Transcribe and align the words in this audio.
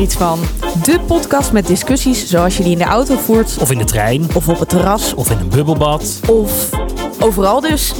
er 0.00 0.06
iets 0.06 0.16
van. 0.16 0.40
De 0.82 1.00
podcast 1.06 1.52
met 1.52 1.66
discussies 1.66 2.28
zoals 2.28 2.56
je 2.56 2.62
die 2.62 2.72
in 2.72 2.78
de 2.78 2.84
auto 2.84 3.16
voert. 3.16 3.56
Of 3.58 3.70
in 3.70 3.78
de 3.78 3.84
trein. 3.84 4.28
Of 4.34 4.48
op 4.48 4.58
het 4.58 4.68
terras. 4.68 5.14
Of 5.14 5.30
in 5.30 5.38
een 5.38 5.48
bubbelbad. 5.48 6.20
Of 6.26 6.68
overal 7.18 7.60
dus. 7.60 7.92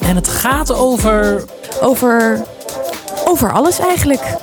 En 0.00 0.16
het 0.16 0.28
gaat 0.28 0.72
over. 0.72 1.44
Over. 1.80 2.42
Over 3.24 3.52
alles 3.52 3.78
eigenlijk. 3.78 4.36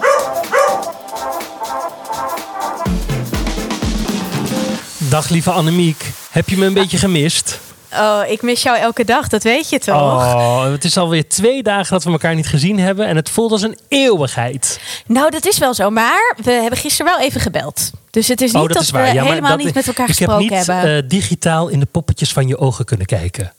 Dag 4.98 5.30
lieve 5.30 5.52
Annemiek. 5.52 6.06
Heb 6.30 6.50
je 6.50 6.58
me 6.58 6.66
een 6.66 6.74
beetje 6.74 6.98
gemist? 6.98 7.60
Oh, 8.00 8.22
ik 8.28 8.42
mis 8.42 8.62
jou 8.64 8.78
elke 8.78 9.06
dag, 9.06 9.28
dat 9.28 9.44
weet 9.44 9.70
je 9.70 9.80
toch? 9.80 9.96
Oh, 9.96 10.64
het 10.72 10.84
is 10.84 10.98
alweer 10.98 11.28
twee 11.30 11.64
dagen 11.64 11.92
dat 11.94 12.04
we 12.04 12.12
elkaar 12.12 12.36
niet 12.36 12.48
gezien 12.48 12.80
hebben. 12.80 13.08
En 13.08 13.16
het 13.16 13.30
voelt 13.30 13.52
als 13.52 13.62
een 13.62 13.78
eeuwigheid. 13.88 14.80
Nou, 15.06 15.30
dat 15.32 15.46
is 15.46 15.58
wel 15.58 15.74
zo. 15.74 15.90
Maar 15.90 16.36
we 16.44 16.52
hebben 16.52 16.80
gisteren 16.80 17.12
wel 17.18 17.26
even 17.26 17.42
gebeld. 17.42 17.92
Dus 18.12 18.28
het 18.28 18.42
is 18.42 18.52
niet 18.52 18.62
oh, 18.62 18.68
dat, 18.68 18.74
dat 18.78 18.84
is 18.84 18.92
we 18.92 18.98
Ja, 18.98 19.24
helemaal 19.24 19.50
dat- 19.50 19.66
niet 19.66 19.74
met 19.74 19.88
elkaar 19.88 20.10
ik 20.10 20.16
gesproken 20.16 20.44
heb 20.48 20.58
niet 20.58 20.68
hebben. 20.68 21.04
eh, 21.04 21.10
digitaal 21.10 21.68
in 21.68 21.80
de 21.80 21.88
poppetjes 21.92 22.34
van 22.34 22.48
je 22.48 22.58
ogen 22.58 22.86
kunnen 22.86 23.06
kijken. 23.06 23.54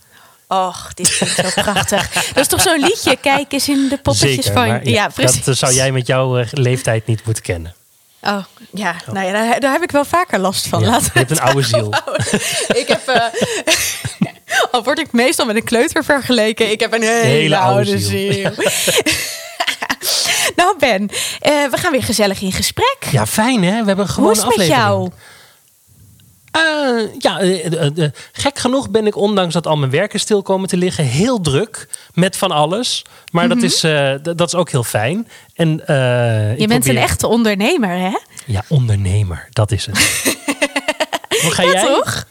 Och, 0.49 0.91
dit 0.95 1.07
is 1.09 1.35
zo 1.35 1.63
prachtig. 1.63 2.13
Dat 2.13 2.37
is 2.37 2.47
toch 2.47 2.61
zo'n 2.61 2.81
liedje? 2.81 3.17
Kijk 3.31 3.53
eens 3.53 3.69
in 3.69 3.87
de 3.89 3.97
poppetjes 3.99 4.35
Zeker, 4.35 4.53
van... 4.53 4.69
maar 4.69 4.89
ja, 4.89 5.09
precies. 5.09 5.45
Dat 5.45 5.57
zou 5.57 5.73
jij 5.73 5.93
met 5.93 6.07
jouw 6.07 6.39
eh, 6.39 6.47
leeftijd 6.51 7.07
niet 7.07 7.25
moeten 7.25 7.43
kennen. 7.43 7.75
Oh, 8.23 8.45
ja. 8.73 8.95
Nou 9.13 9.27
ja, 9.27 9.33
daar, 9.33 9.61
daar 9.61 9.73
heb 9.73 9.83
ik 9.83 9.91
wel 9.91 10.05
vaker 10.05 10.39
last 10.39 10.67
van. 10.69 10.81
Ja, 10.81 10.91
Laten 10.91 11.11
je 11.13 11.19
hebt 11.19 11.31
een 11.31 11.41
oude 11.41 11.63
ziel. 11.63 11.93
ik 12.83 12.85
heb... 12.89 13.09
eh, 13.09 13.25
al 14.73 14.83
word 14.83 14.99
ik 14.99 15.13
meestal 15.13 15.47
met 15.47 15.57
een 15.57 15.65
kleuter 15.65 16.05
vergeleken. 16.05 16.71
Ik 16.71 16.81
heb 16.81 16.93
een 16.93 17.03
hele, 17.03 17.27
Hele 17.27 17.57
oude 17.57 17.75
oude 17.91 17.99
ziel. 17.99 18.33
ziel. 18.33 18.51
nou 20.57 20.79
Ben, 20.79 21.09
eh, 21.41 21.53
we 21.71 21.77
gaan 21.77 21.93
weer 21.93 22.03
gezellig 22.03 22.41
in 22.41 22.53
gesprek. 22.53 22.97
Ja, 23.11 23.27
fijn 23.27 23.63
hè? 23.65 23.81
We 23.81 23.87
hebben 23.87 24.05
Hoe 24.07 24.15
gewoon 24.15 24.31
is 24.33 24.39
een 24.39 24.47
het 24.47 24.57
met 24.57 24.71
aflevering. 24.71 24.89
jou? 24.91 25.11
Eh, 26.51 27.09
ja, 27.19 27.41
eh, 27.41 28.09
gek 28.33 28.59
genoeg 28.59 28.91
ben 28.91 29.07
ik, 29.07 29.17
ondanks 29.17 29.55
dat 29.55 29.67
al 29.67 29.77
mijn 29.77 29.91
werken 29.91 30.21
stil 30.21 30.43
komen 30.43 30.69
te 30.69 30.77
liggen, 30.77 31.05
heel 31.05 31.41
druk 31.41 31.89
met 32.15 32.37
van 32.37 32.51
alles. 32.51 33.05
Maar 33.33 33.49
dat, 33.49 33.63
is, 33.63 33.85
eh, 33.85 34.15
d- 34.15 34.39
dat 34.39 34.47
is 34.47 34.55
ook 34.55 34.71
heel 34.71 34.85
fijn. 34.85 35.29
En, 35.55 35.69
Je 35.71 36.55
bent 36.57 36.69
probeer- 36.69 36.89
een 36.89 36.97
echte 37.03 37.27
ondernemer, 37.27 37.91
hè? 37.99 38.17
Ja, 38.47 38.65
ondernemer, 38.69 39.47
dat 39.51 39.73
is 39.73 39.87
het. 39.87 39.99
Hoe 41.43 41.51
ga 41.51 41.63
Ja, 41.63 41.71
jij? 41.73 41.83
toch? 41.85 42.27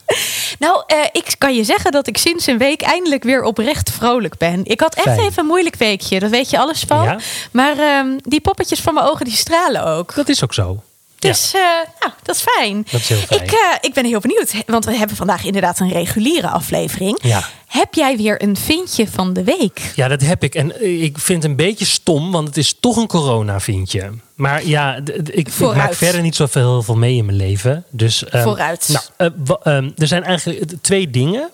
Nou, 0.59 0.84
eh, 0.88 0.98
ik 1.11 1.36
kan 1.38 1.56
je 1.56 1.64
zeggen 1.64 1.92
dat 1.92 2.08
ik 2.08 2.17
sinds 2.17 2.48
een 2.48 2.58
week 2.58 2.81
eindelijk 2.81 3.23
weer 3.23 3.44
oprecht 3.44 3.92
vrolijk 3.92 4.38
ben. 4.38 4.62
Ik 4.64 4.80
had 4.80 4.95
echt 4.95 5.06
Fijn. 5.06 5.20
even 5.20 5.39
een 5.39 5.45
moeilijk 5.45 5.75
weekje, 5.75 6.20
daar 6.20 6.30
weet 6.30 6.50
je 6.50 6.59
alles 6.59 6.84
van. 6.88 7.03
Ja. 7.03 7.17
Maar 7.52 7.78
ehm, 7.78 8.17
die 8.17 8.42
poppetjes 8.42 8.81
van 8.81 8.94
mijn 8.94 9.06
ogen, 9.06 9.25
die 9.25 9.36
stralen 9.36 9.86
ook. 9.86 10.16
Dat 10.16 10.30
is 10.30 10.44
ook 10.44 10.53
zo. 10.53 10.84
Dus 11.28 11.54
eh, 11.54 11.62
nou, 12.00 12.12
dat 12.23 12.36
is 12.36 12.42
fijn. 12.42 12.88
Dat 12.92 13.02
is 13.02 13.09
heel 13.09 13.18
fijn. 13.18 13.44
Ik, 13.44 13.52
eh, 13.52 13.58
ik 13.81 13.94
ben 13.94 14.06
heel 14.06 14.20
benieuwd, 14.20 14.54
want 14.66 14.86
we 14.86 14.95
hebben 14.95 15.16
vandaag 15.16 15.45
inderdaad 15.45 15.80
een 15.80 15.92
reguliere 15.92 16.50
aflevering. 16.50 17.20
Ja. 17.22 17.44
Heb 17.68 17.94
jij 17.94 18.18
weer 18.18 18.42
een 18.42 18.58
vindje 18.58 19.08
van 19.08 19.34
de 19.34 19.44
week? 19.44 19.92
Ja, 19.96 20.08
dat 20.08 20.22
heb 20.22 20.44
ik. 20.44 20.56
En 20.56 20.80
eh, 20.80 21.03
ik 21.03 21.20
vind 21.20 21.42
het 21.42 21.52
een 21.52 21.58
beetje 21.58 21.86
stom, 21.86 22.31
want 22.31 22.48
het 22.48 22.58
is 22.58 22.76
toch 22.80 22.98
een 22.98 23.08
corona, 23.08 23.59
vind 23.59 23.92
je. 23.92 24.09
Maar 24.36 24.66
ja, 24.66 25.00
ik, 25.23 25.59
maak 25.59 25.94
verder 25.94 26.22
niet 26.22 26.36
zoveel 26.36 26.72
heel 26.72 26.84
veel 26.84 26.96
mee 26.96 27.16
in 27.16 27.26
mijn 27.26 27.38
leven. 27.38 27.84
Dus, 27.90 28.26
ehm, 28.26 28.44
Vooruit. 28.44 29.09
Nou, 29.18 29.31
eh, 29.38 29.56
ehm, 29.64 29.90
er 29.98 30.08
zijn 30.08 30.23
eigenlijk 30.23 30.72
twee 30.81 31.09
dingen 31.09 31.50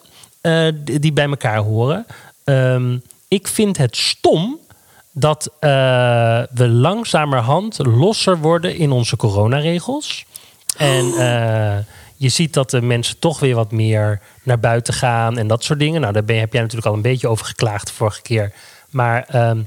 die 0.84 1.00
die 1.00 1.14
bij 1.14 1.28
elkaar 1.28 1.58
horen. 1.58 2.06
Ehm, 2.44 2.98
ik 3.28 3.48
vind 3.48 3.78
het 3.78 3.98
stom 3.98 4.60
dat 5.12 5.50
eh, 5.60 5.70
we 6.54 6.68
langzamerhand 6.68 7.78
losser 7.86 8.38
worden 8.38 8.76
in 8.76 8.92
onze 8.92 9.16
coronaregels. 9.16 10.26
En 10.78 11.06
eh, 11.14 11.78
je 12.16 12.30
ziet 12.30 12.54
dat 12.54 12.70
de 12.70 12.82
mensen 12.82 13.20
toch 13.20 13.40
weer 13.40 13.56
wat 13.56 13.72
meer 13.72 14.22
naar 14.44 14.60
buiten 14.60 14.94
gaan 14.94 15.38
en 15.38 15.48
dat 15.48 15.64
soort 15.64 15.80
dingen. 15.80 16.02
Nou, 16.02 16.14
daar 16.14 16.24
ben, 16.24 16.40
heb 16.40 16.54
jij 16.54 16.62
natuurlijk 16.62 16.88
al 16.88 16.94
een 16.96 17.02
beetje 17.02 17.28
over 17.28 17.46
geklaagd 17.46 17.88
de 17.88 17.94
vorige 17.94 18.22
keer. 18.22 18.54
Maar 18.90 19.26
ehm, 19.28 19.62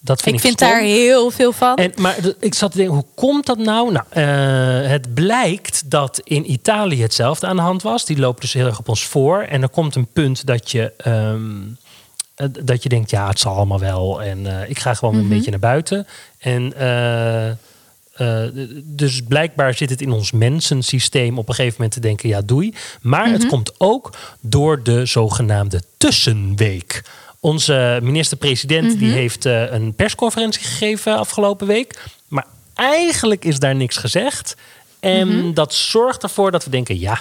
dat 0.00 0.22
vind 0.22 0.34
ik 0.36 0.40
ik, 0.40 0.46
vind 0.46 0.60
stom. 0.60 0.68
daar 0.68 0.82
heel 0.82 1.30
veel 1.30 1.52
van. 1.52 1.76
En, 1.76 1.92
maar 1.96 2.16
ik 2.40 2.54
zat 2.54 2.70
te 2.70 2.76
denken, 2.76 2.94
hoe 2.94 3.04
komt 3.14 3.46
dat 3.46 3.58
nou? 3.58 3.92
Nou, 3.92 4.04
eh, 4.08 4.90
het 4.90 5.14
blijkt 5.14 5.90
dat 5.90 6.20
in 6.24 6.50
Italië 6.50 7.02
hetzelfde 7.02 7.46
aan 7.46 7.56
de 7.56 7.62
hand 7.62 7.82
was. 7.82 8.04
Die 8.04 8.18
loopt 8.18 8.40
dus 8.40 8.52
heel 8.52 8.66
erg 8.66 8.78
op 8.78 8.88
ons 8.88 9.04
voor. 9.04 9.42
En 9.42 9.62
er 9.62 9.68
komt 9.68 9.94
een 9.94 10.06
punt 10.12 10.46
dat 10.46 10.70
je, 10.70 10.92
ehm, 10.96 11.60
eh, 11.62 11.89
dat 12.64 12.82
je 12.82 12.88
denkt, 12.88 13.10
ja, 13.10 13.28
het 13.28 13.38
zal 13.38 13.54
allemaal 13.54 13.80
wel. 13.80 14.22
En 14.22 14.46
eh, 14.46 14.70
ik 14.70 14.78
ga 14.78 14.94
gewoon 14.94 15.14
een 15.14 15.28
beetje 15.28 15.50
naar 15.50 15.60
buiten. 15.60 16.06
En 16.38 16.76
eh, 16.76 17.50
eh, 18.20 18.50
dus 18.84 19.20
blijkbaar 19.28 19.74
zit 19.74 19.90
het 19.90 20.00
in 20.00 20.12
ons 20.12 20.30
mensensysteem 20.30 21.38
op 21.38 21.48
een 21.48 21.54
gegeven 21.54 21.74
moment 21.76 21.92
te 21.94 22.00
denken, 22.00 22.28
ja, 22.28 22.40
doei. 22.40 22.74
Maar 23.00 23.30
het 23.30 23.46
komt 23.46 23.72
ook 23.78 24.16
door 24.40 24.82
de 24.82 25.06
zogenaamde 25.06 25.82
tussenweek. 25.96 27.02
Onze 27.40 27.98
minister-president 28.02 28.98
die 28.98 29.10
heeft 29.10 29.46
eh, 29.46 29.72
een 29.72 29.94
persconferentie 29.94 30.62
gegeven 30.62 31.16
afgelopen 31.16 31.66
week. 31.66 32.04
Maar 32.28 32.46
eigenlijk 32.74 33.44
is 33.44 33.58
daar 33.58 33.74
niks 33.74 33.96
gezegd. 33.96 34.56
En 35.00 35.54
dat 35.54 35.74
zorgt 35.74 36.22
ervoor 36.22 36.50
dat 36.50 36.64
we 36.64 36.70
denken, 36.70 36.98
ja. 36.98 37.20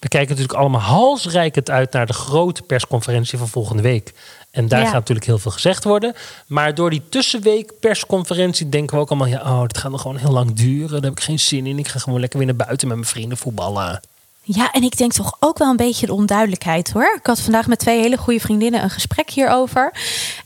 We 0.00 0.08
kijken 0.08 0.28
natuurlijk 0.30 0.58
allemaal 0.58 0.80
halsrijkend 0.80 1.70
uit 1.70 1.92
naar 1.92 2.06
de 2.06 2.12
grote 2.12 2.62
persconferentie 2.62 3.38
van 3.38 3.48
volgende 3.48 3.82
week. 3.82 4.12
En 4.50 4.68
daar 4.68 4.80
Ja. 4.80 4.84
gaat 4.84 4.94
natuurlijk 4.94 5.26
heel 5.26 5.38
veel 5.38 5.50
gezegd 5.50 5.84
worden. 5.84 6.14
Maar 6.46 6.74
door 6.74 6.90
die 6.90 7.02
tussenweek 7.08 7.72
persconferentie 7.80 8.68
denken 8.68 8.96
we 8.96 9.02
ook 9.02 9.10
allemaal... 9.10 9.28
ja, 9.28 9.40
oh, 9.40 9.62
dit 9.62 9.78
gaat 9.78 9.90
nog 9.90 10.00
gewoon 10.00 10.16
heel 10.16 10.32
lang 10.32 10.52
duren. 10.52 10.90
Daar 10.90 11.10
heb 11.10 11.18
ik 11.18 11.24
geen 11.24 11.38
zin 11.38 11.66
in. 11.66 11.78
Ik 11.78 11.88
ga 11.88 11.98
gewoon 11.98 12.20
lekker 12.20 12.38
weer 12.38 12.48
naar 12.54 12.66
buiten 12.66 12.88
met 12.88 12.96
mijn 12.96 13.08
vrienden 13.08 13.38
voetballen. 13.38 14.00
Ja, 14.42 14.72
en 14.72 14.82
ik 14.82 14.96
denk 14.96 15.12
toch 15.12 15.36
ook 15.40 15.58
wel 15.58 15.70
een 15.70 15.76
beetje 15.76 16.06
de 16.06 16.12
onduidelijkheid 16.12 16.90
hoor. 16.90 17.14
Ik 17.18 17.26
had 17.26 17.40
vandaag 17.40 17.66
met 17.66 17.78
twee 17.78 18.00
hele 18.00 18.16
goede 18.16 18.40
vriendinnen 18.40 18.82
een 18.82 18.90
gesprek 18.90 19.30
hierover. 19.30 19.92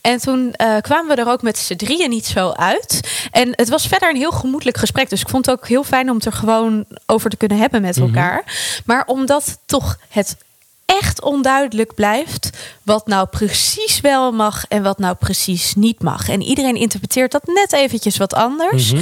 En 0.01 0.19
toen 0.19 0.53
eh, 0.53 0.77
kwamen 0.81 1.17
we 1.17 1.23
er 1.23 1.29
ook 1.29 1.43
met 1.43 1.59
z'n 1.59 1.77
drieën 1.77 2.11
niet 2.11 2.27
zo 2.27 2.51
uit. 2.51 3.01
En 3.31 3.49
het 3.53 3.69
was 3.69 3.87
verder 3.87 4.11
een 4.11 4.17
heel 4.17 4.33
gemoedelijk 4.33 4.77
gesprek. 4.77 5.11
Dus 5.11 5.21
ik 5.21 5.29
vond 5.29 5.47
het 5.47 5.59
ook 5.59 5.69
heel 5.69 5.85
fijn 5.85 6.11
om 6.11 6.17
het 6.17 6.25
er 6.25 6.33
gewoon 6.33 6.85
over 7.07 7.31
te 7.31 7.37
kunnen 7.37 7.59
hebben 7.59 7.83
met 7.83 7.97
elkaar. 7.97 8.45
Maar 8.85 9.07
omdat 9.07 9.59
toch 9.67 9.99
het 10.09 10.37
echt 10.85 11.23
onduidelijk 11.23 11.95
blijft 11.95 12.51
wat 12.83 13.07
nou 13.07 13.27
precies 13.27 14.01
wel 14.01 14.33
mag 14.33 14.65
en 14.69 14.83
wat 14.83 14.99
nou 14.99 15.15
precies 15.15 15.75
niet 15.75 16.03
mag. 16.03 16.29
En 16.29 16.43
iedereen 16.43 16.77
interpreteert 16.77 17.33
dat 17.33 17.47
net 17.47 17.73
eventjes 17.73 18.17
wat 18.17 18.35
anders. 18.35 18.93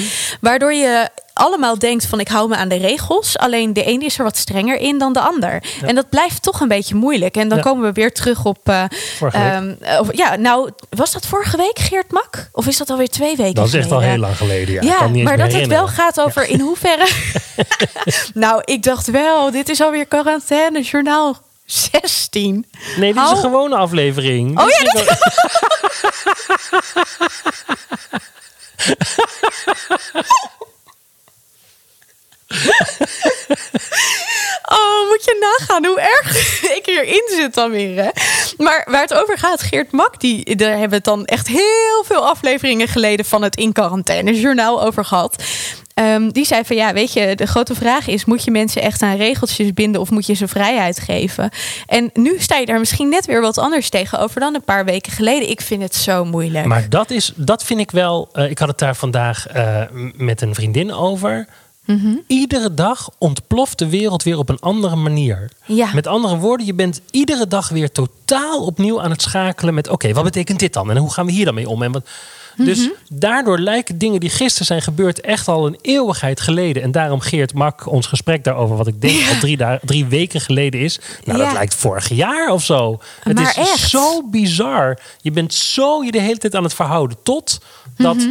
Waardoor 0.41 0.73
je 0.73 1.09
allemaal 1.35 1.79
denkt 1.79 2.07
van 2.07 2.21
ik 2.21 2.29
hou 2.29 2.49
me 2.49 2.57
aan 2.57 2.69
de 2.69 2.77
regels. 2.77 3.39
Alleen 3.39 3.73
de 3.73 3.85
ene 3.85 4.05
is 4.05 4.19
er 4.19 4.25
wat 4.25 4.37
strenger 4.37 4.77
in 4.79 4.99
dan 4.99 5.13
de 5.13 5.21
ander. 5.21 5.63
En 5.87 5.95
dat 5.95 6.09
blijft 6.09 6.43
toch 6.43 6.61
een 6.61 6.69
beetje 6.69 6.95
moeilijk. 6.95 7.37
En 7.37 7.49
dan 7.49 7.59
Ja. 7.59 7.65
komen 7.65 7.83
we 7.85 7.93
weer 7.93 8.13
terug 8.13 8.45
op... 8.45 8.59
eh, 8.69 8.85
ehm, 9.33 9.75
eh, 9.81 10.01
of- 10.01 10.17
ja, 10.17 10.37
nou, 10.37 10.71
was 10.91 11.13
dat 11.13 11.27
vorige 11.27 11.57
week 11.57 11.79
Geert 11.79 12.11
Mak? 12.13 12.49
Of 12.53 12.67
is 12.67 12.77
dat 12.77 12.91
alweer 12.91 13.09
twee 13.09 13.37
weken 13.37 13.55
Dat 13.55 13.67
is 13.67 13.75
echt 13.75 13.93
al 13.93 14.01
heel 14.01 14.17
lang 14.19 14.37
geleden. 14.37 14.75
Ja, 14.75 15.09
Ja, 15.13 15.23
maar 15.23 15.37
dat 15.37 15.53
het 15.53 15.67
wel 15.67 15.89
gaat 15.89 16.21
over 16.21 16.49
in 16.49 16.61
hoeverre. 16.61 17.09
nou, 18.35 18.61
ik 18.65 18.83
dacht 18.83 19.11
wel, 19.11 19.51
dit 19.51 19.69
is 19.69 19.81
alweer 19.81 20.07
quarantaine, 20.07 20.81
journaal 20.83 21.37
16. 21.65 22.67
Nee, 22.97 23.13
dit 23.15 23.23
is 23.23 23.31
een 23.31 23.37
gewone 23.37 23.77
aflevering. 23.77 24.59
Oh 24.61 24.67
Dit 24.67 24.93
ja, 24.93 25.17
Oh, 34.69 35.09
moet 35.09 35.25
je 35.25 35.57
nagaan 35.59 35.87
hoe 35.87 36.01
erg 36.01 36.37
ik 36.79 36.83
hierin 36.87 37.23
zit 37.37 37.55
dan 37.55 37.71
weer. 37.71 38.13
Maar 38.57 38.87
waar 38.91 39.03
het 39.03 39.15
over 39.15 39.39
gaat, 39.39 39.63
Geert 39.63 39.93
Mak, 39.93 40.21
die, 40.21 40.57
daar 40.57 40.71
hebben 40.71 40.89
we 40.89 40.95
het 40.95 41.05
dan 41.05 41.25
echt 41.25 41.49
heel 41.49 42.05
veel 42.05 42.29
afleveringen 42.29 42.89
geleden 42.89 43.25
van 43.25 43.43
het 43.43 43.57
in 43.57 43.73
quarantaine 43.73 44.41
journaal 44.41 44.83
over 44.83 45.05
gehad. 45.05 45.45
Ehm, 45.95 46.29
die 46.29 46.45
zei 46.45 46.65
van 46.65 46.77
ja, 46.77 46.93
weet 46.93 47.13
je, 47.13 47.35
de 47.35 47.47
grote 47.47 47.75
vraag 47.75 48.07
is: 48.07 48.25
moet 48.25 48.45
je 48.45 48.51
mensen 48.51 48.83
echt 48.83 49.03
aan 49.03 49.17
regeltjes 49.17 49.73
binden 49.73 50.01
of 50.01 50.11
moet 50.11 50.27
je 50.27 50.35
ze 50.35 50.49
vrijheid 50.49 51.01
geven? 51.01 51.51
En 51.87 52.11
nu 52.15 52.35
sta 52.39 52.57
je 52.57 52.67
daar 52.67 52.79
misschien 52.79 53.09
net 53.09 53.27
weer 53.27 53.41
wat 53.41 53.59
anders 53.59 53.89
tegenover 53.89 54.41
dan 54.41 54.55
een 54.55 54.65
paar 54.65 54.85
weken 54.85 55.13
geleden. 55.13 55.51
Ik 55.51 55.61
vind 55.61 55.83
het 55.83 55.95
zo 55.95 56.25
moeilijk. 56.25 56.67
Maar 56.67 56.89
dat, 56.89 57.11
is, 57.11 57.33
dat 57.37 57.65
vind 57.65 57.81
ik 57.81 57.91
wel. 57.91 58.29
eh, 58.33 58.51
ik 58.51 58.59
had 58.59 58.69
het 58.69 58.79
daar 58.79 58.97
vandaag 58.97 59.47
eh, 59.47 59.81
met 60.17 60.41
een 60.41 60.55
vriendin 60.55 60.93
over. 60.93 61.47
Mhm. 61.87 62.15
Iedere 62.27 62.75
dag 62.75 63.11
ontploft 63.19 63.79
de 63.79 63.89
wereld 63.89 64.23
weer 64.23 64.39
op 64.39 64.49
een 64.49 64.61
andere 64.61 64.97
manier. 64.97 65.51
Ja. 65.67 65.91
Met 65.95 66.07
andere 66.07 66.37
woorden, 66.37 66.67
je 66.67 66.75
bent 66.75 67.01
iedere 67.11 67.47
dag 67.49 67.69
weer 67.69 67.93
totaal 67.93 68.65
opnieuw 68.65 69.03
aan 69.03 69.11
het 69.11 69.23
schakelen 69.23 69.75
met: 69.75 69.89
oké, 69.89 70.13
wat 70.13 70.25
betekent 70.25 70.59
dit 70.59 70.73
dan? 70.73 70.91
En 70.91 70.97
hoe 70.97 71.13
gaan 71.13 71.27
we 71.27 71.33
hier 71.33 71.45
dan 71.45 71.55
mee 71.55 71.69
om? 71.69 71.83
En 71.83 71.93
wat, 71.93 72.09
dus 72.57 72.79
Mhm. 72.79 72.89
daardoor 73.09 73.59
lijken 73.59 73.99
dingen 73.99 74.21
die 74.21 74.31
gisteren 74.31 74.67
zijn 74.67 74.83
gebeurd 74.83 75.21
echt 75.21 75.49
al 75.49 75.67
een 75.67 75.79
eeuwigheid 75.81 76.41
geleden. 76.41 76.83
En 76.83 76.91
daarom 76.91 77.21
Geert 77.21 77.55
Mak, 77.55 77.87
ons 77.87 78.07
gesprek 78.07 78.45
daarover, 78.45 78.77
wat 78.77 78.87
ik 78.87 79.01
denk 79.01 79.29
al 79.29 79.79
drie, 79.85 80.07
weken 80.07 80.41
geleden 80.41 80.81
is. 80.81 80.99
Nou, 81.25 81.39
Ja. 81.39 81.45
dat 81.45 81.53
lijkt 81.53 81.75
vorig 81.75 82.09
jaar 82.09 82.51
of 82.51 82.65
zo. 82.65 82.99
Het 83.23 83.35
Maar 83.35 83.49
is 83.51 83.57
echt. 83.57 83.89
zo 83.91 84.23
bizar. 84.29 84.99
Je 85.21 85.31
bent 85.31 85.55
zo 85.55 86.03
je 86.03 86.11
de 86.13 86.21
hele 86.21 86.39
tijd 86.39 86.55
aan 86.55 86.63
het 86.65 86.75
verhouden 86.75 87.17
tot 87.23 87.59
dat. 87.97 88.17
Mhm. 88.17 88.29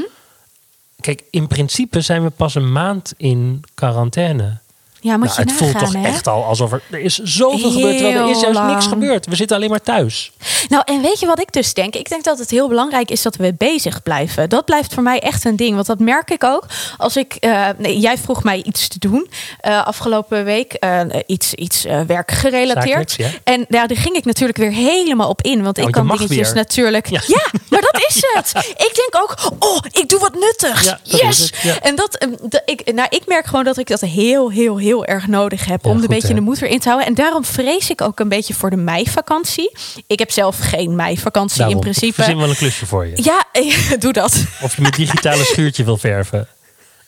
Kijk, 1.01 1.23
in 1.29 1.47
principe 1.47 2.01
zijn 2.01 2.23
we 2.23 2.29
pas 2.29 2.55
een 2.55 2.71
maand 2.71 3.13
in 3.17 3.61
quarantaine. 3.73 4.59
Ja, 5.03 5.17
moet 5.17 5.27
Nou, 5.27 5.41
je 5.41 5.47
het 5.49 5.57
voelt 5.57 5.79
toch 5.79 5.93
hè? 5.93 6.03
echt 6.07 6.27
al 6.27 6.43
alsof 6.43 6.71
er, 6.71 6.81
er 6.91 6.99
is 6.99 7.17
zoveel 7.17 7.71
gebeurd. 7.71 7.97
Terwijl 7.97 8.23
er 8.23 8.29
is 8.29 8.41
juist 8.41 8.61
niks 8.61 8.85
gebeurd. 8.87 9.25
We 9.25 9.35
zitten 9.35 9.57
alleen 9.57 9.69
maar 9.69 9.81
thuis. 9.81 10.31
Nou, 10.69 10.83
en 10.85 11.01
weet 11.01 11.19
je 11.19 11.25
wat 11.25 11.39
ik 11.39 11.51
dus 11.53 11.73
denk? 11.73 11.95
Ik 11.95 12.09
denk 12.09 12.23
dat 12.23 12.39
het 12.39 12.49
heel 12.49 12.67
belangrijk 12.67 13.11
is 13.11 13.21
dat 13.21 13.35
we 13.35 13.53
bezig 13.57 14.03
blijven. 14.03 14.49
Dat 14.49 14.65
blijft 14.65 14.93
voor 14.93 15.03
mij 15.03 15.19
echt 15.19 15.45
een 15.45 15.55
ding. 15.55 15.75
Want 15.75 15.87
dat 15.87 15.99
merk 15.99 16.31
ik 16.31 16.43
ook. 16.43 16.65
Als 16.97 17.17
ik, 17.17 17.33
eh, 17.33 17.67
nee, 17.77 17.99
jij 17.99 18.17
vroeg 18.17 18.43
mij 18.43 18.63
iets 18.63 18.87
te 18.87 18.99
doen 18.99 19.29
eh, 19.59 19.85
afgelopen 19.85 20.43
week. 20.43 20.73
eh, 20.73 21.01
iets 21.25 21.53
iets 21.53 21.85
werkgerelateerd. 22.07 23.15
En 23.43 23.65
ja, 23.69 23.87
daar 23.87 23.97
ging 23.97 24.15
ik 24.15 24.25
natuurlijk 24.25 24.57
weer 24.57 24.71
helemaal 24.71 25.29
op 25.29 25.41
in. 25.41 25.63
Want 25.63 25.77
Oh, 25.77 25.83
ik 25.85 25.91
kan 25.91 26.07
dingetjes 26.07 26.37
weer. 26.47 26.53
natuurlijk. 26.55 27.07
Ja. 27.09 27.21
Ja. 27.27 27.47
maar 27.69 27.81
dat 27.81 28.05
is 28.09 28.15
het. 28.33 28.51
ik 28.87 28.91
denk 29.09 29.23
ook, 29.23 29.35
oh, 29.59 29.77
ik 29.91 30.09
doe 30.09 30.19
wat 30.19 30.33
nuttigs. 30.33 30.93
Yes. 31.03 31.53
En 31.81 31.95
dat, 31.95 32.25
dat- 32.41 32.61
ik, 32.65 32.93
nou, 32.93 33.07
ik 33.09 33.21
merk 33.25 33.45
gewoon 33.45 33.63
dat 33.63 33.77
ik 33.77 33.87
dat 33.87 33.99
heel, 33.99 34.49
heel, 34.51 34.77
heel 34.77 34.90
erg 34.99 35.27
nodig 35.27 35.65
heb. 35.65 35.85
Ja, 35.85 35.91
om 35.91 36.01
een 36.01 36.07
beetje 36.07 36.27
hè? 36.27 36.33
de 36.33 36.41
moed 36.41 36.59
weer 36.59 36.69
in 36.69 36.79
te 36.79 36.87
houden. 36.87 37.07
En 37.07 37.15
daarom 37.15 37.45
vrees 37.45 37.89
ik 37.89 38.01
ook 38.01 38.19
een 38.19 38.29
beetje 38.29 38.53
voor 38.53 38.69
de 38.69 38.75
meivakantie. 38.75 39.71
Ik 40.07 40.19
heb 40.19 40.31
zelf 40.31 40.57
geen 40.59 40.95
meivakantie 40.95 41.57
Daarom, 41.57 41.75
in 41.75 41.81
principe. 41.81 42.13
verzin 42.13 42.37
wel 42.37 42.49
een 42.49 42.55
klusje 42.55 42.85
voor 42.85 43.05
je. 43.07 43.23
Ja, 43.23 43.45
doe 43.99 44.13
dat. 44.13 44.45
Of 44.61 44.75
je 44.75 44.81
mijn 44.81 44.93
digitale 44.93 45.43
schuurtje 45.43 45.83
wil 45.83 45.97
verven. 45.97 46.47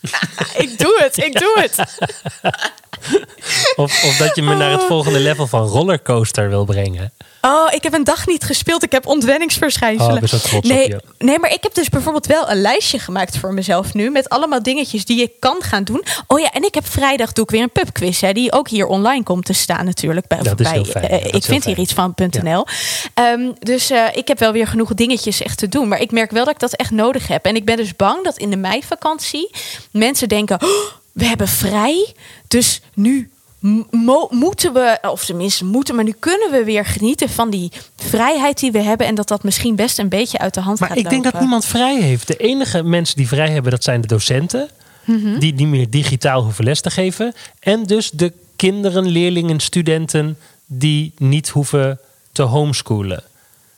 ik 0.64 0.78
doe 0.78 1.00
het, 1.04 1.18
ik 1.18 1.40
doe 1.40 1.54
het. 1.60 1.76
Of, 3.76 4.04
of 4.04 4.18
dat 4.18 4.36
je 4.36 4.42
me 4.42 4.56
naar 4.56 4.72
het 4.72 4.84
volgende 4.84 5.20
level 5.20 5.48
van 5.48 5.68
rollercoaster 5.68 6.50
wil 6.50 6.66
brengen. 6.66 7.14
Oh, 7.46 7.68
ik 7.72 7.84
heb 7.84 7.94
een 7.94 8.04
dag 8.04 8.28
niet 8.28 8.44
gespeeld. 8.44 8.84
Ik 8.84 8.92
heb 8.92 9.08
ontwenningsverschijnselen. 9.08 10.24
Oh, 10.24 10.56
op 10.56 10.64
nee, 10.64 10.88
je. 10.88 11.02
Nee, 11.18 11.40
maar 11.40 11.52
ik 11.54 11.64
heb 11.64 11.74
dus 11.74 11.90
bijvoorbeeld 11.90 12.26
wel 12.26 12.50
een 12.50 12.62
lijstje 12.62 13.00
gemaakt 13.00 13.38
voor 13.38 13.54
mezelf 13.54 13.94
nu. 13.94 14.10
Met 14.10 14.30
allemaal 14.30 14.64
dingetjes 14.64 15.06
die 15.06 15.22
ik 15.22 15.32
kan 15.40 15.62
gaan 15.62 15.84
doen. 15.84 16.04
Oh 16.28 16.40
ja, 16.40 16.52
en 16.52 16.64
ik 16.64 16.74
heb 16.74 16.88
vrijdag 16.88 17.34
doe 17.34 17.44
ik 17.44 17.52
weer 17.52 17.62
een 17.62 17.72
pubquiz. 17.72 18.22
Hè, 18.22 18.34
die 18.34 18.52
ook 18.52 18.70
hier 18.70 18.86
online 18.86 19.24
komt 19.24 19.46
te 19.46 19.54
staan 19.54 19.86
natuurlijk. 19.86 20.28
Bij, 20.28 20.38
Dat 20.38 20.60
is 20.60 20.66
bij, 20.68 20.76
heel 20.76 20.86
fijn, 20.86 21.08
eh, 21.08 21.24
ja, 21.24 21.32
ik 21.32 21.44
vind 21.44 21.64
hier 21.66 21.80
iets 21.80 21.94
van.nl. 21.94 22.66
Ehm, 23.14 23.52
dus 23.60 23.90
eh, 23.90 24.06
ik 24.14 24.28
heb 24.28 24.40
wel 24.40 24.52
weer 24.52 24.68
genoeg 24.68 24.94
dingetjes 24.94 25.42
echt 25.42 25.58
te 25.58 25.70
doen. 25.70 25.88
Maar 25.88 26.02
ik 26.02 26.12
merk 26.12 26.32
wel 26.32 26.46
dat 26.46 26.54
ik 26.54 26.60
dat 26.60 26.74
echt 26.74 26.92
nodig 26.92 27.28
heb. 27.28 27.46
En 27.46 27.56
ik 27.56 27.66
ben 27.66 27.78
dus 27.78 27.96
bang 27.96 28.24
dat 28.24 28.38
in 28.38 28.50
de 28.50 28.58
meivakantie 28.58 29.50
mensen 29.92 30.30
denken... 30.30 30.62
"Oh, 30.62 30.70
we 31.14 31.26
hebben 31.26 31.48
vrij, 31.48 32.14
dus 32.48 32.82
nu 32.94 33.33
mo- 33.92 34.28
moeten 34.32 34.74
we, 34.74 34.98
of 35.02 35.26
tenminste 35.26 35.66
moeten, 35.66 35.96
maar 35.96 36.04
nu 36.04 36.14
kunnen 36.20 36.52
we 36.52 36.64
weer 36.64 36.86
genieten 36.86 37.30
van 37.30 37.50
die 37.50 37.72
vrijheid 37.96 38.60
die 38.60 38.72
we 38.72 38.82
hebben. 38.82 39.08
En 39.08 39.16
dat 39.16 39.28
dat 39.28 39.44
misschien 39.44 39.76
best 39.76 40.00
een 40.00 40.10
beetje 40.10 40.38
uit 40.38 40.54
de 40.54 40.62
hand 40.62 40.80
Maar 40.80 40.90
gaat 40.90 40.98
ik 40.98 41.10
denk 41.10 41.24
dat 41.24 41.40
niemand 41.40 41.66
vrij 41.66 42.02
heeft. 42.02 42.28
De 42.28 42.36
enige 42.38 42.84
mensen 42.84 43.16
die 43.16 43.28
vrij 43.28 43.50
hebben, 43.50 43.72
dat 43.72 43.84
zijn 43.84 44.02
de 44.02 44.08
docenten. 44.08 44.70
Mhm. 45.06 45.40
Die 45.40 45.54
niet 45.54 45.68
meer 45.68 45.90
digitaal 45.90 46.44
hoeven 46.44 46.64
les 46.64 46.82
te 46.82 46.92
geven. 46.92 47.34
En 47.60 47.84
dus 47.84 48.10
de 48.10 48.34
kinderen, 48.56 49.08
leerlingen, 49.08 49.60
studenten 49.60 50.38
die 50.66 51.14
niet 51.18 51.50
hoeven 51.50 52.00
te 52.32 52.42
homeschoolen. 52.42 53.24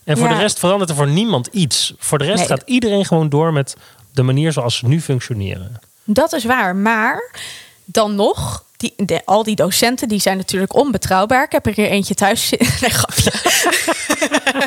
En 0.04 0.18
voor 0.18 0.28
Ja. 0.28 0.34
de 0.34 0.40
rest 0.40 0.60
verandert 0.60 0.90
er 0.90 0.96
voor 0.96 1.08
niemand 1.08 1.48
iets. 1.52 1.94
Voor 1.98 2.18
de 2.18 2.24
rest 2.24 2.38
Nee. 2.38 2.48
gaat 2.48 2.62
iedereen 2.66 3.06
gewoon 3.06 3.30
door 3.30 3.54
met 3.54 3.76
de 4.14 4.22
manier 4.24 4.52
zoals 4.52 4.76
ze 4.78 4.88
nu 4.88 5.02
functioneren. 5.02 5.80
Dat 6.04 6.34
is 6.34 6.44
waar, 6.46 6.76
maar 6.76 7.32
dan 7.86 8.16
nog. 8.16 8.64
Die, 8.86 9.06
de, 9.06 9.22
al 9.26 9.44
die 9.44 9.56
docenten 9.56 10.08
die 10.08 10.20
zijn 10.20 10.38
natuurlijk 10.38 10.76
onbetrouwbaar. 10.76 11.44
Ik 11.44 11.52
heb 11.52 11.66
er 11.66 11.74
hier 11.74 11.90
eentje 11.90 12.14
thuis 12.14 12.48
zitten. 12.48 12.68
Nee, 12.82 12.90
grapje. 12.90 13.32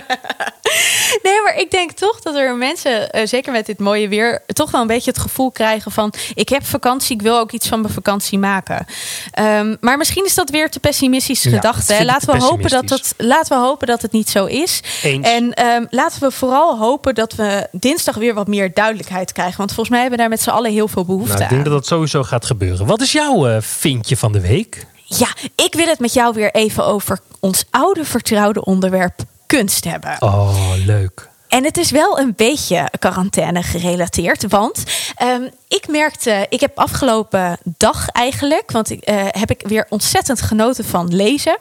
Nee, 1.23 1.43
maar 1.43 1.57
ik 1.59 1.71
denk 1.71 1.91
toch 1.93 2.21
dat 2.21 2.35
er 2.35 2.57
mensen, 2.57 3.11
eh, 3.11 3.27
zeker 3.27 3.53
met 3.53 3.67
dit 3.67 3.79
mooie 3.79 4.09
weer, 4.09 4.43
toch 4.47 4.71
wel 4.71 4.81
een 4.81 4.87
beetje 4.87 5.11
het 5.11 5.21
gevoel 5.21 5.51
krijgen 5.51 5.91
van: 5.93 6.13
ik 6.35 6.49
heb 6.49 6.65
vakantie, 6.67 7.15
ik 7.17 7.23
wil 7.23 7.39
ook 7.39 7.53
iets 7.53 7.69
van 7.69 7.81
mijn 7.81 7.93
vakantie 7.93 8.39
maken. 8.39 8.87
Ehm, 9.31 9.77
maar 9.81 9.97
misschien 9.99 10.25
is 10.25 10.35
dat 10.35 10.51
weer 10.51 10.71
te 10.71 10.81
pessimistische 10.81 11.51
Ja, 11.51 11.57
gedachte. 11.57 11.87
dat 11.87 11.97
hè. 11.97 12.03
ik 12.03 12.07
Laten 12.11 12.31
we, 12.33 12.39
hopen 12.45 12.71
dat 12.71 12.81
het, 12.81 12.89
pessimistisch. 12.89 13.27
laten 13.27 13.57
we 13.59 13.65
hopen 13.65 13.87
dat 13.87 14.03
het 14.03 14.13
niet 14.13 14.31
zo 14.31 14.45
is. 14.45 14.81
Eens. 15.03 15.27
En 15.29 15.53
ehm, 15.55 15.85
laten 15.91 16.21
we 16.21 16.31
vooral 16.31 16.79
hopen 16.79 17.15
dat 17.15 17.35
we 17.35 17.69
dinsdag 17.73 18.15
weer 18.15 18.35
wat 18.35 18.47
meer 18.47 18.75
duidelijkheid 18.75 19.33
krijgen. 19.33 19.57
Want 19.57 19.69
volgens 19.73 19.89
mij 19.91 20.01
hebben 20.01 20.17
we 20.19 20.25
daar 20.25 20.35
met 20.35 20.43
z'n 20.43 20.51
allen 20.51 20.73
heel 20.73 20.89
veel 20.89 21.05
behoefte 21.05 21.33
Nou, 21.33 21.45
ik 21.45 21.49
aan. 21.49 21.55
denk 21.55 21.65
dat 21.65 21.75
dat 21.75 21.87
sowieso 21.87 22.23
gaat 22.23 22.45
gebeuren. 22.47 22.87
Wat 22.87 23.01
is 23.01 23.13
jouw 23.13 23.49
eh, 23.49 23.57
vindje 23.61 24.17
van 24.17 24.33
de 24.33 24.41
week? 24.41 24.87
Ja, 25.05 25.29
ik 25.55 25.75
wil 25.75 25.87
het 25.87 25.99
met 25.99 26.13
jou 26.13 26.35
weer 26.35 26.55
even 26.55 26.85
over 26.85 27.19
ons 27.41 27.65
oude 27.71 28.05
vertrouwde 28.05 28.65
onderwerp 28.65 29.15
kunst 29.49 29.85
hebben. 29.85 30.17
Oh, 30.23 30.73
leuk. 30.85 31.29
En 31.49 31.65
het 31.65 31.77
is 31.77 31.91
wel 31.91 32.19
een 32.19 32.33
beetje 32.37 32.91
quarantaine 32.99 33.63
gerelateerd. 33.63 34.49
Want 34.49 34.83
ehm, 35.15 35.43
ik 35.69 35.89
merkte, 35.89 36.47
ik 36.49 36.61
heb 36.61 36.79
afgelopen 36.79 37.59
dag 37.65 38.09
eigenlijk, 38.09 38.71
want 38.71 38.91
ik, 38.91 39.03
eh, 39.03 39.27
heb 39.29 39.51
ik 39.51 39.63
weer 39.67 39.87
ontzettend 39.89 40.43
genoten 40.43 40.85
van 40.85 41.15
lezen. 41.15 41.59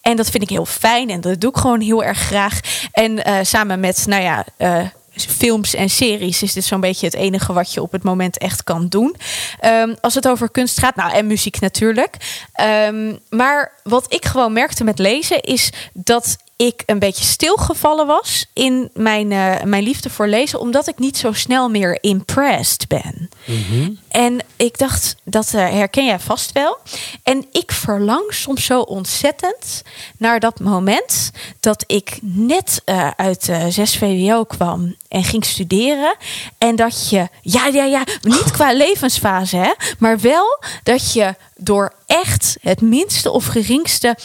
En 0.00 0.16
dat 0.16 0.30
vind 0.30 0.42
ik 0.42 0.48
heel 0.48 0.66
fijn 0.66 1.10
en 1.10 1.20
dat 1.20 1.40
doe 1.40 1.50
ik 1.50 1.56
gewoon 1.56 1.80
heel 1.80 2.04
erg 2.04 2.18
graag. 2.18 2.60
En 2.92 3.24
eh, 3.24 3.34
samen 3.42 3.80
met, 3.80 4.04
nou 4.06 4.22
ja. 4.22 4.44
eh, 4.56 4.80
Films 5.16 5.74
en 5.74 5.90
series 5.90 6.42
is 6.42 6.52
dit 6.52 6.64
zo'n 6.64 6.80
beetje 6.80 7.06
het 7.06 7.14
enige 7.14 7.52
wat 7.52 7.72
je 7.72 7.82
op 7.82 7.92
het 7.92 8.02
moment 8.02 8.38
echt 8.38 8.64
kan 8.64 8.88
doen. 8.88 9.16
Ehm, 9.60 9.94
als 10.00 10.14
het 10.14 10.28
over 10.28 10.50
kunst 10.50 10.78
gaat, 10.78 10.96
nou 10.96 11.12
en 11.12 11.26
muziek 11.26 11.60
natuurlijk. 11.60 12.16
Ehm, 12.52 13.14
maar 13.28 13.72
wat 13.82 14.12
ik 14.12 14.24
gewoon 14.24 14.52
merkte 14.52 14.84
met 14.84 14.98
lezen 14.98 15.40
is 15.40 15.72
dat 15.92 16.36
ik 16.56 16.82
een 16.86 16.98
beetje 16.98 17.24
stilgevallen 17.24 18.06
was 18.06 18.46
in 18.52 18.90
mijn, 18.92 19.32
eh, 19.32 19.62
mijn 19.62 19.82
liefde 19.82 20.10
voor 20.10 20.28
lezen, 20.28 20.60
omdat 20.60 20.88
ik 20.88 20.98
niet 20.98 21.16
zo 21.16 21.32
snel 21.32 21.68
meer 21.68 21.98
impressed 22.00 22.88
ben. 22.88 23.28
En 24.08 24.40
ik 24.56 24.78
dacht, 24.78 25.16
dat 25.24 25.54
eh, 25.54 25.68
herken 25.70 26.04
jij 26.04 26.18
vast 26.18 26.52
wel. 26.52 26.78
En 27.22 27.46
ik 27.52 27.72
verlang 27.72 28.24
soms 28.34 28.64
zo 28.64 28.80
ontzettend 28.80 29.82
naar 30.18 30.40
dat 30.40 30.60
moment 30.60 31.30
dat 31.60 31.84
ik 31.86 32.18
net 32.22 32.82
eh, 32.84 33.10
uit 33.16 33.48
eh 33.48 33.66
6 33.68 33.96
VWO 33.96 34.44
kwam 34.44 34.96
en 35.08 35.24
ging 35.24 35.44
studeren. 35.44 36.16
En 36.58 36.76
dat 36.76 37.10
je, 37.10 37.28
ja, 37.42 37.66
ja, 37.66 37.84
ja, 37.84 38.04
niet 38.22 38.50
qua 38.50 38.72
levensfase, 38.86 39.56
hè, 39.56 39.72
maar 39.98 40.20
wel 40.20 40.62
dat 40.82 41.12
je 41.12 41.34
door 41.56 41.92
echt 42.06 42.56
het 42.60 42.80
minste 42.80 43.30
of 43.30 43.46
geringste 43.46 44.16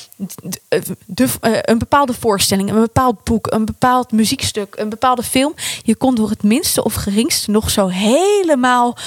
de, 1.06 1.30
eh, 1.42 1.52
een 1.62 1.78
bepaalde 1.78 2.14
voorstelling, 2.14 2.70
een 2.70 2.82
bepaald 2.82 3.24
boek, 3.24 3.52
een 3.52 3.66
bepaald 3.66 4.12
muziekstuk, 4.12 4.76
een 4.78 4.90
bepaalde 4.90 5.24
film, 5.24 5.54
je 5.84 5.96
kon 5.96 6.16
door 6.16 6.30
het 6.30 6.44
minste 6.44 6.84
of 6.84 6.94
geringste 6.94 7.52
nog 7.52 7.70
zo 7.70 7.88
helemaal 7.88 8.98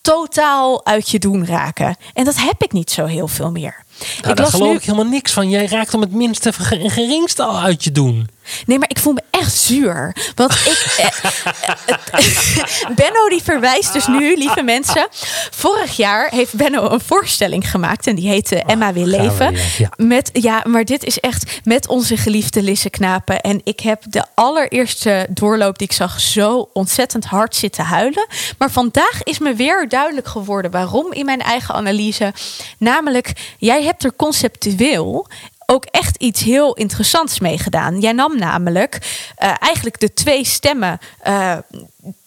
totaal 0.00 0.86
uit 0.86 1.08
je 1.08 1.18
doen 1.18 1.46
raken. 1.46 1.96
En 2.14 2.24
dat 2.24 2.36
heb 2.36 2.62
ik 2.62 2.72
niet 2.72 2.90
zo 2.90 3.04
heel 3.04 3.28
veel 3.28 3.50
meer. 3.50 3.84
Nou, 4.22 4.34
daar 4.34 4.46
geloof 4.46 4.76
ik 4.76 4.84
helemaal 4.84 5.06
niks 5.06 5.32
van. 5.32 5.50
Jij 5.50 5.66
raakt 5.66 5.94
om 5.94 6.00
het 6.00 6.12
minste 6.12 6.52
en 6.70 6.90
geringste 6.90 7.42
al 7.42 7.60
uit 7.60 7.84
je 7.84 7.92
doen. 7.92 8.28
Nee, 8.66 8.78
maar 8.78 8.90
ik 8.90 8.98
voel 8.98 9.12
me 9.12 9.22
echt 9.30 9.54
zuur. 9.54 10.16
Want 10.34 10.52
ik. 10.52 10.94
eh, 10.98 11.06
eh, 11.86 12.96
Benno 12.96 13.28
die 13.28 13.42
verwijst 13.42 13.92
dus 13.92 14.06
nu, 14.06 14.36
lieve 14.36 14.62
mensen. 14.62 15.06
Vorig 15.50 15.96
jaar 15.96 16.30
heeft 16.30 16.54
Benno 16.54 16.90
een 16.90 17.00
voorstelling 17.00 17.70
gemaakt. 17.70 18.06
En 18.06 18.14
die 18.14 18.28
heette 18.28 18.62
Emma 18.62 18.92
wil 18.92 19.04
we 19.04 19.10
leven. 19.10 19.56
ja. 19.78 19.92
Met, 19.96 20.30
ja, 20.32 20.64
maar 20.66 20.84
dit 20.84 21.04
is 21.04 21.20
echt 21.20 21.60
met 21.64 21.88
onze 21.88 22.16
geliefde 22.16 22.62
Lisse 22.62 22.90
Knapen. 22.90 23.40
En 23.40 23.60
ik 23.64 23.80
heb 23.80 24.02
de 24.08 24.24
allereerste 24.34 25.26
doorloop 25.30 25.78
die 25.78 25.86
ik 25.86 25.92
zag 25.94 26.20
zo 26.20 26.68
ontzettend 26.72 27.24
hard 27.24 27.56
zitten 27.56 27.84
huilen. 27.84 28.26
Maar 28.58 28.70
vandaag 28.70 29.22
is 29.22 29.38
me 29.38 29.54
weer 29.54 29.88
duidelijk 29.88 30.26
geworden 30.26 30.70
waarom 30.70 31.12
in 31.12 31.24
mijn 31.24 31.40
eigen 31.40 31.74
analyse. 31.74 32.32
Namelijk, 32.78 33.32
jij 33.58 33.82
hebt 33.82 34.04
er 34.04 34.12
conceptueel 34.16 35.26
ook 35.66 35.84
echt 35.84 36.16
iets 36.16 36.42
heel 36.42 36.74
interessants 36.74 37.40
mee 37.40 37.58
gedaan. 37.58 38.00
Jij 38.00 38.12
nam 38.12 38.38
namelijk 38.38 38.98
eh, 39.36 39.54
eigenlijk 39.58 40.00
de 40.00 40.14
twee 40.14 40.44
stemmen. 40.44 40.98
eh, 41.22 41.56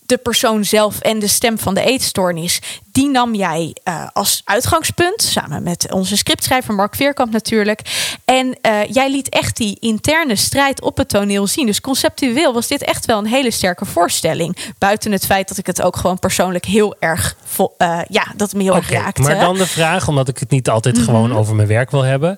de 0.08 0.18
persoon 0.18 0.66
zelf 0.66 1.00
en 1.00 1.20
de 1.20 1.28
stem 1.28 1.58
van 1.58 1.74
de 1.74 1.82
eetstoornis, 1.82 2.62
die 2.98 3.10
nam 3.10 3.36
jij 3.36 3.76
eh, 3.84 4.08
als 4.14 4.42
uitgangspunt. 4.46 5.22
Samen 5.22 5.64
met 5.64 5.92
onze 5.94 6.18
scriptschrijver 6.18 6.74
Mark 6.74 6.96
Veerkamp 6.96 7.32
natuurlijk. 7.32 7.82
En 8.26 8.58
eh, 8.62 8.72
jij 8.90 9.12
liet 9.12 9.30
echt 9.30 9.58
die 9.58 9.78
interne 9.80 10.36
strijd 10.36 10.82
op 10.82 10.98
het 10.98 11.10
toneel 11.10 11.48
zien. 11.48 11.66
Dus 11.66 11.82
conceptueel 11.82 12.54
was 12.54 12.68
dit 12.68 12.82
echt 12.84 13.06
wel 13.06 13.18
een 13.18 13.26
hele 13.26 13.52
sterke 13.52 13.86
voorstelling. 13.86 14.58
Buiten 14.78 15.12
het 15.12 15.26
feit 15.26 15.48
dat 15.48 15.58
ik 15.58 15.66
het 15.66 15.82
ook 15.82 15.96
gewoon 15.96 16.20
persoonlijk 16.20 16.66
heel 16.66 16.96
erg. 17.00 17.36
eh, 17.78 18.00
ja, 18.10 18.24
dat 18.36 18.48
het 18.50 18.54
me 18.58 18.64
heel 18.64 18.76
erg 18.76 18.90
raakte. 18.90 19.22
maar 19.22 19.40
dan 19.40 19.56
de 19.58 19.68
vraag, 19.68 20.08
omdat 20.08 20.28
ik 20.28 20.38
het 20.38 20.50
niet 20.50 20.70
altijd 20.70 20.96
Mhm. 20.96 21.04
gewoon 21.06 21.34
over 21.36 21.56
mijn 21.56 21.68
werk 21.68 21.92
wil 21.92 22.02
hebben. 22.04 22.38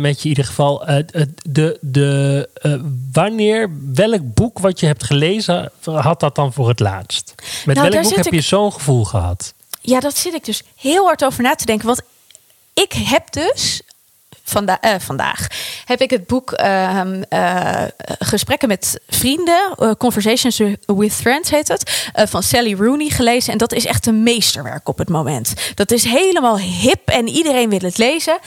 met 0.00 0.16
je 0.16 0.22
in 0.22 0.28
ieder 0.28 0.44
geval. 0.44 0.84
de, 1.48 1.78
de, 1.80 2.48
wanneer, 3.12 3.70
welk 3.94 4.34
boek 4.34 4.58
wat 4.58 4.80
je 4.80 4.86
hebt 4.86 5.04
gelezen, 5.04 5.70
had 5.84 6.20
dat 6.20 6.34
dan 6.34 6.52
voor 6.52 6.68
het 6.68 6.80
laatst? 6.80 7.34
Met 7.64 7.76
Nou, 7.76 7.90
welk 7.90 8.02
boek 8.02 8.16
heb 8.16 8.26
ik- 8.26 8.32
je 8.32 8.40
zo'n 8.40 8.72
gevoel 8.72 9.04
gehad? 9.04 9.54
Ja, 9.86 10.00
dat 10.00 10.16
zit 10.16 10.34
ik 10.34 10.44
dus 10.44 10.62
heel 10.76 11.04
hard 11.04 11.24
over 11.24 11.42
na 11.42 11.54
te 11.54 11.66
denken. 11.66 11.86
Want 11.86 12.02
ik 12.74 12.92
heb 12.92 13.32
dus 13.32 13.82
eh, 14.52 14.94
vandaag 14.98 15.46
heb 15.84 16.00
ik 16.00 16.10
het 16.10 16.26
boek 16.26 16.52
ehm, 16.52 17.22
eh, 17.28 17.82
Gesprekken 18.18 18.68
met 18.68 19.00
Vrienden, 19.08 19.74
eh, 19.78 19.90
Conversations 19.98 20.58
with 20.86 21.12
Friends 21.12 21.50
heet 21.50 21.68
het, 21.68 22.10
van 22.14 22.42
Sally 22.42 22.74
Rooney 22.74 23.08
gelezen. 23.08 23.52
En 23.52 23.58
dat 23.58 23.72
is 23.72 23.86
echt 23.86 24.06
een 24.06 24.22
meesterwerk 24.22 24.88
op 24.88 24.98
het 24.98 25.08
moment. 25.08 25.54
Dat 25.74 25.90
is 25.90 26.04
helemaal 26.04 26.58
hip 26.58 27.08
en 27.08 27.28
iedereen 27.28 27.70
wil 27.70 27.78
het 27.78 27.98
lezen. 27.98 28.38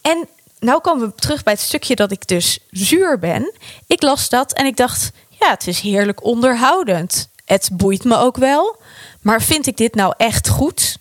En 0.00 0.28
nou 0.58 0.80
komen 0.80 1.06
we 1.06 1.14
terug 1.14 1.42
bij 1.42 1.52
het 1.52 1.62
stukje 1.62 1.94
dat 1.94 2.10
ik 2.10 2.26
dus 2.26 2.58
zuur 2.70 3.18
ben. 3.18 3.52
Ik 3.86 4.02
las 4.02 4.28
dat 4.28 4.52
en 4.52 4.66
ik 4.66 4.76
dacht, 4.76 5.10
ja, 5.28 5.50
het 5.50 5.66
is 5.66 5.80
heerlijk 5.80 6.24
onderhoudend. 6.24 7.29
Het 7.50 7.68
boeit 7.72 8.04
me 8.04 8.16
ook 8.16 8.36
wel. 8.36 8.76
Maar 9.20 9.42
vind 9.42 9.66
ik 9.66 9.76
dit 9.76 9.94
nou 9.94 10.14
echt 10.16 10.48
goed? 10.48 10.96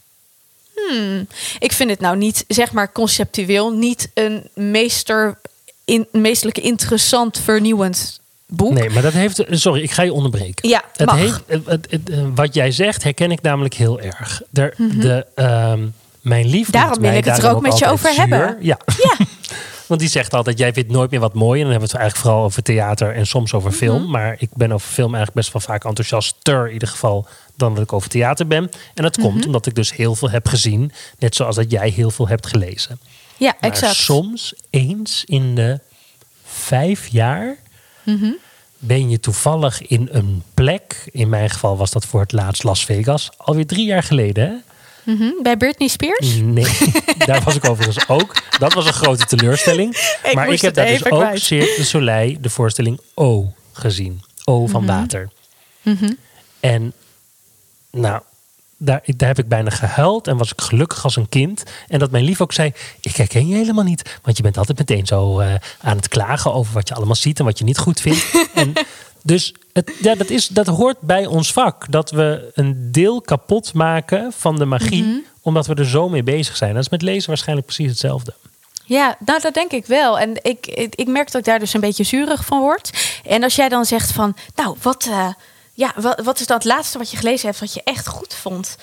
Hmm. 0.75 1.27
Ik 1.59 1.71
vind 1.71 1.89
het 1.89 1.99
nou 1.99 2.17
niet, 2.17 2.45
zeg 2.47 2.71
maar 2.71 2.91
conceptueel, 2.91 3.71
niet 3.71 4.09
een 4.13 4.49
meester, 4.53 5.37
in, 5.85 6.07
meestelijk 6.11 6.57
interessant, 6.57 7.39
vernieuwend 7.39 8.19
boek. 8.47 8.71
Nee, 8.73 8.89
maar 8.89 9.01
dat 9.01 9.13
heeft. 9.13 9.43
Sorry, 9.49 9.81
ik 9.81 9.91
ga 9.91 10.01
je 10.03 10.13
onderbreken. 10.13 10.69
Ja, 10.69 10.83
het 10.95 11.05
mag. 11.05 11.15
heeft, 11.17 11.41
het- 11.45 11.65
het- 11.65 11.87
het- 11.89 12.09
eh, 12.09 12.23
wat 12.35 12.53
jij 12.53 12.71
zegt, 12.71 13.03
herken 13.03 13.31
ik 13.31 13.41
namelijk 13.41 13.73
heel 13.73 13.99
erg. 13.99 14.41
Er, 14.53 14.73
Mhm. 14.77 14.99
de, 14.99 15.25
ehm, 15.35 15.87
mijn 16.21 16.47
lief. 16.47 16.69
Daarom 16.69 17.01
wil 17.01 17.13
ik 17.13 17.25
het 17.25 17.37
er 17.43 17.49
ook 17.55 17.61
met 17.61 17.77
je 17.77 17.87
over 17.87 18.09
hebben. 18.15 18.57
Ja. 18.59 18.77
Ja. 18.97 19.25
Want 19.89 20.01
die 20.01 20.09
zegt 20.09 20.33
altijd: 20.33 20.57
jij 20.57 20.73
vindt 20.73 20.91
nooit 20.91 21.11
meer 21.11 21.19
wat 21.19 21.33
mooi. 21.33 21.59
En 21.61 21.63
dan 21.65 21.71
hebben 21.71 21.89
we 21.89 21.93
het 21.93 22.01
eigenlijk 22.01 22.27
vooral 22.29 22.45
over 22.45 22.63
theater 22.63 23.15
en 23.15 23.27
soms 23.27 23.53
over 23.53 23.71
film. 23.71 24.01
Mhm. 24.01 24.11
Maar 24.11 24.35
ik 24.39 24.49
ben 24.53 24.71
over 24.71 24.87
film 24.89 25.15
eigenlijk 25.15 25.35
best 25.35 25.53
wel 25.53 25.61
vaak 25.61 25.85
enthousiaster 25.85 26.67
in 26.67 26.73
ieder 26.73 26.87
geval 26.87 27.27
dan 27.55 27.73
dat 27.73 27.83
ik 27.83 27.93
over 27.93 28.09
theater 28.09 28.47
ben. 28.47 28.69
En 28.93 29.03
dat 29.03 29.17
Mhm. 29.17 29.27
komt 29.27 29.45
omdat 29.45 29.65
ik 29.65 29.75
dus 29.75 29.93
heel 29.95 30.15
veel 30.15 30.29
heb 30.29 30.47
gezien. 30.47 30.91
Net 31.19 31.35
zoals 31.35 31.55
dat 31.55 31.71
jij 31.71 31.89
heel 31.89 32.11
veel 32.11 32.27
hebt 32.27 32.47
gelezen. 32.47 32.99
Ja, 33.37 33.55
Maar 33.61 33.69
exact. 33.69 33.95
soms 33.95 34.53
eens 34.69 35.23
in 35.25 35.55
de 35.55 35.79
vijf 36.45 37.07
jaar 37.07 37.57
Mhm. 38.03 38.31
ben 38.77 39.09
je 39.09 39.19
toevallig 39.19 39.81
in 39.87 40.07
een 40.11 40.43
plek. 40.53 41.07
In 41.11 41.29
mijn 41.29 41.49
geval 41.49 41.77
was 41.77 41.91
dat 41.91 42.05
voor 42.05 42.19
het 42.19 42.31
laatst 42.31 42.63
Las 42.63 42.85
Vegas. 42.85 43.29
Alweer 43.37 43.65
drie 43.67 43.85
jaar 43.85 44.03
geleden. 44.03 44.43
Hè? 44.49 44.53
Mhm. 45.09 45.29
Bij 45.41 45.57
Britney 45.57 45.87
Spears? 45.87 46.35
Nee, 46.41 46.77
daar 47.25 47.41
was 47.43 47.55
ik 47.55 47.69
overigens 47.69 48.07
ook. 48.07 48.35
Dat 48.59 48.73
was 48.73 48.85
een 48.85 48.93
grote 48.93 49.25
teleurstelling. 49.25 49.95
Ik 50.23 50.33
maar 50.33 50.49
ik 50.49 50.61
heb 50.61 50.73
daar 50.73 50.87
dus 50.87 51.05
ook 51.05 51.19
kwijt. 51.19 51.41
Cirque 51.41 51.73
du 51.77 51.83
Soleil 51.83 52.37
de 52.41 52.49
voorstelling 52.49 52.99
O 53.13 53.53
gezien. 53.73 54.21
O 54.43 54.67
van 54.67 54.83
Mhm. 54.83 54.91
water. 54.99 55.29
En 56.59 56.93
nou, 57.91 58.21
daar, 58.77 59.01
daar 59.05 59.27
heb 59.27 59.39
ik 59.39 59.47
bijna 59.47 59.69
gehuild 59.69 60.27
en 60.27 60.37
was 60.37 60.51
ik 60.51 60.61
gelukkig 60.61 61.03
als 61.03 61.15
een 61.15 61.29
kind. 61.29 61.63
En 61.87 61.99
dat 61.99 62.11
mijn 62.11 62.23
lief 62.23 62.41
ook 62.41 62.53
zei, 62.53 62.73
ik 62.99 63.15
herken 63.15 63.47
je 63.47 63.55
helemaal 63.55 63.83
niet. 63.83 64.19
Want 64.21 64.37
je 64.37 64.43
bent 64.43 64.57
altijd 64.57 64.77
meteen 64.77 65.05
zo 65.05 65.39
eh, 65.39 65.53
aan 65.81 65.95
het 65.95 66.07
klagen 66.07 66.53
over 66.53 66.73
wat 66.73 66.87
je 66.87 66.93
allemaal 66.93 67.15
ziet 67.15 67.39
en 67.39 67.45
wat 67.45 67.57
je 67.57 67.63
niet 67.63 67.77
goed 67.77 68.01
vindt. 68.01 68.25
en 68.53 68.73
dus 69.23 69.53
het, 69.73 69.91
ja, 70.01 70.15
dat, 70.15 70.29
is, 70.29 70.47
dat 70.47 70.67
hoort 70.67 70.99
bij 70.99 71.25
ons 71.25 71.53
vak. 71.53 71.91
Dat 71.91 72.11
we 72.11 72.51
een 72.53 72.91
deel 72.91 73.21
kapot 73.21 73.73
maken 73.73 74.33
van 74.37 74.57
de 74.57 74.65
magie. 74.65 75.25
Omdat 75.41 75.67
we 75.67 75.75
er 75.75 75.89
zo 75.89 76.09
mee 76.09 76.23
bezig 76.23 76.55
zijn. 76.55 76.73
Dat 76.73 76.83
is 76.83 76.89
met 76.89 77.01
lezen 77.01 77.27
waarschijnlijk 77.27 77.67
precies 77.67 77.89
hetzelfde. 77.89 78.33
Ja, 78.85 79.17
nou 79.25 79.41
dat 79.41 79.53
denk 79.53 79.71
ik 79.71 79.85
wel. 79.85 80.19
En 80.19 80.33
ik, 80.41 80.67
ik, 80.67 80.95
ik 80.95 81.07
merk 81.07 81.31
dat 81.31 81.41
ik 81.41 81.47
daar 81.47 81.59
dus 81.59 81.73
een 81.73 81.79
beetje 81.79 82.03
zurig 82.03 82.45
van 82.45 82.59
word. 82.59 82.91
En 83.25 83.43
als 83.43 83.55
jij 83.55 83.69
dan 83.69 83.85
zegt 83.85 84.11
van, 84.11 84.35
nou, 84.55 84.75
wat, 84.81 85.05
eh, 85.05 85.27
ja, 85.73 85.93
wat, 85.95 86.21
wat 86.23 86.39
is 86.39 86.45
dat 86.45 86.65
laatste 86.65 86.97
wat 86.97 87.11
je 87.11 87.17
gelezen 87.17 87.47
hebt 87.47 87.59
wat 87.59 87.73
je 87.73 87.81
echt 87.83 88.07
goed 88.07 88.33
vond? 88.33 88.77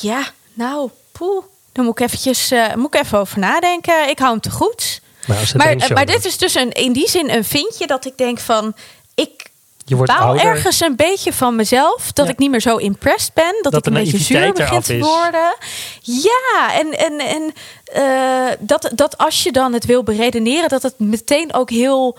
Ja, 0.00 0.26
nou, 0.52 0.90
poeh. 1.12 1.44
Dan 1.72 1.84
moet 1.84 2.00
ik, 2.00 2.06
eventjes, 2.06 2.50
eh, 2.50 2.74
moet 2.74 2.94
ik 2.94 3.00
even 3.00 3.18
over 3.18 3.38
nadenken. 3.38 4.08
Ik 4.08 4.18
hou 4.18 4.30
hem 4.30 4.40
te 4.40 4.50
goed. 4.50 5.00
Het 5.20 5.54
Maar, 5.54 5.80
show 5.80 5.92
maar 5.92 6.06
dit 6.06 6.24
is 6.24 6.36
dus 6.36 6.54
een, 6.54 6.72
in 6.72 6.92
die 6.92 7.08
zin 7.08 7.30
een 7.30 7.44
vindje 7.44 7.86
dat 7.86 8.04
ik 8.04 8.16
denk 8.16 8.38
van, 8.38 8.74
ik 9.14 9.49
je 9.90 9.96
wordt 9.96 10.12
ouder. 10.12 10.44
ergens 10.44 10.80
een 10.80 10.96
beetje 10.96 11.32
van 11.32 11.56
mezelf. 11.56 12.12
Dat 12.12 12.26
Ja. 12.26 12.32
ik 12.32 12.38
niet 12.38 12.50
meer 12.50 12.60
zo 12.60 12.76
impressed 12.76 13.34
ben. 13.34 13.54
Dat, 13.62 13.72
Dat 13.72 13.86
ik 13.86 13.92
een 13.92 14.02
beetje 14.02 14.18
zuur 14.18 14.52
begin 14.52 14.80
te 14.80 14.98
worden. 14.98 15.54
Ja, 16.00 16.72
en, 16.78 16.90
en, 16.98 17.18
en 17.18 17.52
eh, 17.84 18.56
dat, 18.58 18.90
dat 18.94 19.18
als 19.18 19.42
je 19.42 19.52
dan 19.52 19.72
het 19.72 19.84
wil 19.84 20.02
beredeneren, 20.02 20.68
dat 20.68 20.82
het 20.82 20.98
meteen 20.98 21.54
ook 21.54 21.70
heel. 21.70 22.16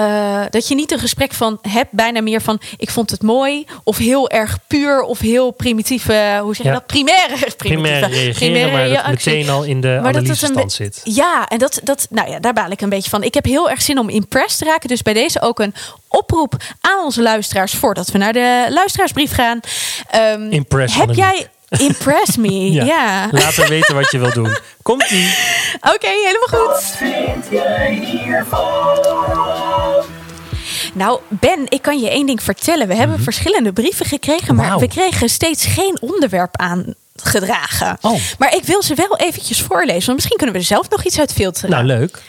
Eh, 0.00 0.42
dat 0.50 0.68
je 0.68 0.74
niet 0.74 0.92
een 0.92 0.98
gesprek 0.98 1.32
van 1.32 1.58
hebt, 1.62 1.92
bijna 1.92 2.20
meer 2.20 2.42
van 2.42 2.60
ik 2.76 2.90
vond 2.90 3.10
het 3.10 3.22
mooi, 3.22 3.64
of 3.84 3.96
heel 3.96 4.30
erg 4.30 4.58
puur, 4.66 5.02
of 5.02 5.18
heel 5.18 5.50
primitieve, 5.50 6.38
hoe 6.42 6.54
zeg 6.54 6.66
je 6.66 6.72
Ja. 6.72 6.74
dat? 6.78 6.86
Primaire, 6.86 7.36
primair 7.56 8.00
reageren, 8.08 8.34
primaire 8.34 8.70
maar 8.72 8.88
dat 8.88 9.06
meteen 9.06 9.48
al 9.48 9.62
in 9.62 9.80
de 9.80 9.98
Maar 10.02 10.14
analyse 10.16 10.46
stand 10.46 10.72
zit. 10.72 11.00
Ja, 11.04 11.48
en 11.48 11.58
dat, 11.58 11.80
dat, 11.82 12.06
nou 12.10 12.30
ja, 12.30 12.38
daar 12.38 12.52
baal 12.52 12.70
ik 12.70 12.80
een 12.80 12.88
beetje 12.88 13.10
van. 13.10 13.22
Ik 13.22 13.34
heb 13.34 13.44
heel 13.44 13.70
erg 13.70 13.82
zin 13.82 13.98
om 13.98 14.08
impressed 14.08 14.58
te 14.58 14.64
raken. 14.64 14.88
Dus 14.88 15.02
bij 15.02 15.12
deze 15.12 15.40
ook 15.42 15.58
een 15.60 15.74
oproep 16.08 16.54
aan 16.80 17.04
onze 17.04 17.22
luisteraars 17.22 17.72
voordat 17.72 18.10
we 18.10 18.18
naar 18.18 18.32
de 18.32 18.66
luisteraarsbrief 18.70 19.32
gaan. 19.34 19.60
Impress 20.50 20.94
Heb 20.96 21.14
jij 21.14 21.48
Impress 21.78 22.36
Me? 22.36 22.72
Ja. 22.72 22.84
ja. 22.84 23.28
Laat 23.30 23.68
weten 23.68 23.94
wat 23.94 24.10
je 24.10 24.18
wil 24.18 24.32
doen. 24.32 24.56
Komt-ie. 24.82 25.34
Oké, 25.80 26.06
helemaal 26.08 26.66
goed. 26.68 26.82
vind 26.82 27.44
jij 27.50 27.94
hiervan? 27.94 28.98
Nou, 30.94 31.20
Ben, 31.28 31.66
ik 31.68 31.82
kan 31.82 32.00
je 32.00 32.10
één 32.10 32.26
ding 32.26 32.42
vertellen. 32.42 32.88
We 32.88 32.94
hebben 32.94 33.20
verschillende 33.22 33.72
brieven 33.72 34.06
gekregen, 34.06 34.54
maar 34.54 34.68
Mhm. 34.70 34.78
We 34.78 34.88
kregen 34.88 35.28
steeds 35.28 35.66
geen 35.66 35.98
onderwerp 36.00 36.56
aangedragen. 36.56 37.98
Oh. 38.00 38.20
Maar 38.38 38.54
ik 38.54 38.64
wil 38.64 38.82
ze 38.82 38.94
wel 38.94 39.16
eventjes 39.16 39.62
voorlezen, 39.62 40.02
want 40.04 40.14
misschien 40.14 40.36
kunnen 40.36 40.54
we 40.54 40.60
er 40.60 40.66
zelf 40.68 40.90
nog 40.90 41.04
iets 41.04 41.18
uit 41.18 41.32
filteren. 41.32 41.70
Nou, 41.70 41.84
leuk. 41.84 42.22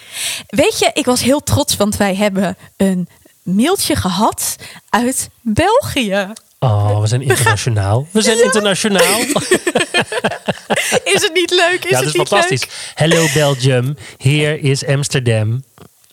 Weet 0.48 0.80
je, 0.80 0.90
ik 0.94 1.06
was 1.06 1.22
heel 1.22 1.44
trots, 1.44 1.76
want 1.76 1.98
wij 1.98 2.16
hebben 2.16 2.58
een 2.78 3.08
mailtje 3.44 3.96
gehad 3.96 4.56
uit 4.90 5.30
België. 5.42 6.28
Oh, 6.64 7.02
we 7.02 7.08
zijn 7.08 7.22
internationaal. 7.22 8.08
We 8.12 8.22
zijn 8.22 8.44
internationaal. 8.44 9.20
Is 11.14 11.22
het 11.22 11.32
niet 11.34 11.50
leuk? 11.52 11.84
Is 11.84 11.90
ja, 11.90 11.96
het 11.96 11.98
dat 11.98 12.04
is 12.04 12.14
niet 12.14 12.28
fantastisch. 12.28 12.68
Hello 12.96 13.28
Belgium. 13.34 13.98
Here 14.18 14.60
is 14.60 14.86
Amsterdam. 14.86 15.64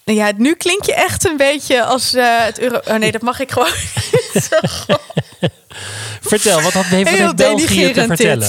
Ja, 0.04 0.32
nu 0.36 0.54
klink 0.54 0.84
je 0.84 0.94
echt 0.94 1.26
een 1.26 1.36
beetje 1.36 1.84
als 1.84 2.14
eh, 2.14 2.44
het 2.44 2.58
euro... 2.58 2.80
Oh 2.84 2.94
nee, 2.94 3.12
dat 3.12 3.22
mag 3.22 3.40
ik 3.40 3.50
gewoon. 3.50 3.72
Vertel, 6.20 6.60
wat 6.60 6.72
had 6.72 6.84
heeft 6.84 7.10
Heel 7.10 7.34
België 7.34 7.92
te 7.92 8.04
vertellen? 8.06 8.48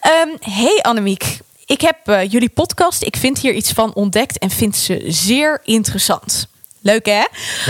Ehm, 0.00 0.28
hey 0.40 0.78
Annemiek, 0.82 1.38
ik 1.66 1.80
heb 1.80 1.96
eh, 2.04 2.30
jullie 2.30 2.50
podcast. 2.50 3.02
Ik 3.02 3.16
vind 3.16 3.38
hier 3.38 3.52
iets 3.52 3.72
van 3.72 3.94
ontdekt 3.94 4.38
en 4.38 4.50
vind 4.50 4.76
ze 4.76 5.04
zeer 5.06 5.60
interessant. 5.64 6.48
Leuk 6.82 7.06
hè? 7.06 7.22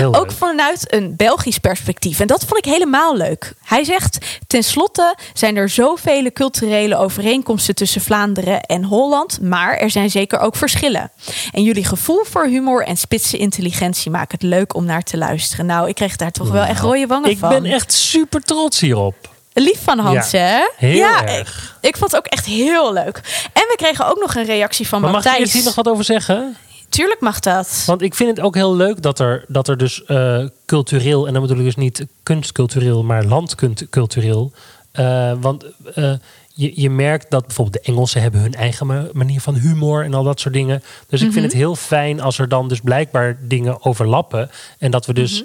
Ook 0.06 0.32
vanuit 0.32 0.92
een 0.94 1.16
Belgisch 1.16 1.58
perspectief. 1.58 2.20
En 2.20 2.26
dat 2.26 2.44
vond 2.44 2.66
ik 2.66 2.72
helemaal 2.72 3.16
leuk. 3.16 3.52
Hij 3.64 3.84
zegt, 3.84 4.18
tenslotte 4.46 5.16
zijn 5.32 5.56
er 5.56 5.68
zoveel 5.68 6.32
culturele 6.32 6.96
overeenkomsten 6.96 7.74
tussen 7.74 8.00
Vlaanderen 8.00 8.60
en 8.60 8.84
Holland. 8.84 9.40
Maar 9.40 9.76
er 9.76 9.90
zijn 9.90 10.10
zeker 10.10 10.38
ook 10.38 10.56
verschillen. 10.56 11.10
En 11.52 11.62
jullie 11.62 11.84
gevoel 11.84 12.24
voor 12.30 12.46
humor 12.46 12.84
en 12.84 12.96
spitse 12.96 13.36
intelligentie 13.36 14.10
maken 14.10 14.38
het 14.40 14.42
leuk 14.48 14.74
om 14.74 14.84
naar 14.84 15.02
te 15.02 15.16
luisteren. 15.16 15.66
Nou, 15.66 15.88
ik 15.88 15.94
kreeg 15.94 16.16
daar 16.16 16.30
toch 16.32 16.50
wel 16.50 16.64
echt 16.64 16.80
rode 16.80 17.06
wangen 17.06 17.30
Ik 17.30 17.38
van. 17.38 17.48
ben 17.48 17.64
echt 17.64 17.92
super 17.92 18.40
trots 18.40 18.80
hierop. 18.80 19.30
Lief 19.54 19.78
van 19.84 19.98
Hans, 19.98 20.30
Ja, 20.30 20.38
hè? 20.38 20.60
heel 20.76 20.96
ja, 20.96 21.26
erg. 21.26 21.76
Ik, 21.80 21.88
ik 21.88 21.96
vond 21.96 22.10
het 22.10 22.20
ook 22.20 22.26
echt 22.26 22.46
heel 22.46 22.92
leuk. 22.92 23.16
En 23.52 23.62
we 23.68 23.74
kregen 23.76 24.06
ook 24.06 24.20
nog 24.20 24.34
een 24.34 24.44
reactie 24.44 24.88
van 24.88 25.00
Maar 25.00 25.10
mag 25.10 25.18
ik 25.20 25.24
Matthijs. 25.26 25.44
eerst 25.46 25.56
hier 25.56 25.64
nog 25.64 25.74
wat 25.84 25.88
over 25.88 26.04
zeggen? 26.04 26.56
Tuurlijk 26.92 27.20
mag 27.20 27.40
dat. 27.40 27.82
Want 27.86 28.02
ik 28.02 28.14
vind 28.14 28.36
het 28.36 28.46
ook 28.46 28.54
heel 28.54 28.76
leuk 28.76 29.02
dat 29.02 29.18
er, 29.18 29.44
dat 29.48 29.68
er 29.68 29.76
dus 29.76 30.04
eh, 30.04 30.44
cultureel, 30.66 31.26
en 31.26 31.32
dan 31.32 31.42
bedoel 31.42 31.58
ik 31.58 31.64
dus 31.64 31.76
niet 31.76 32.06
kunstcultureel, 32.22 33.02
maar 33.04 33.24
landcultureel. 33.24 34.52
eh 34.92 35.32
want 35.40 35.64
eh, 35.94 36.12
je, 36.54 36.80
je 36.80 36.90
merkt 36.90 37.30
dat 37.30 37.46
bijvoorbeeld 37.46 37.84
de 37.84 37.90
Engelsen 37.92 38.22
hebben 38.22 38.40
hun 38.40 38.54
eigen 38.54 38.86
ma- 38.86 39.06
manier 39.12 39.40
van 39.40 39.54
humor 39.54 40.04
en 40.04 40.14
al 40.14 40.22
dat 40.24 40.40
soort 40.40 40.54
dingen. 40.54 40.82
Dus 41.08 41.22
ik 41.22 41.32
vind 41.32 41.44
het 41.44 41.54
heel 41.54 41.76
fijn 41.76 42.20
als 42.20 42.38
er 42.38 42.48
dan 42.48 42.68
dus 42.68 42.80
blijkbaar 42.80 43.36
dingen 43.40 43.84
overlappen. 43.84 44.50
En 44.78 44.90
dat 44.90 45.06
we 45.06 45.12
dus 45.12 45.44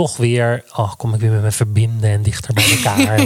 toch 0.00 0.16
weer, 0.16 0.64
oh 0.76 0.92
kom 0.96 1.14
ik 1.14 1.20
weer 1.20 1.30
met 1.30 1.42
me 1.42 1.50
verbinden 1.50 2.10
en 2.10 2.22
dichter 2.22 2.54
bij 2.54 2.64
elkaar. 2.76 3.24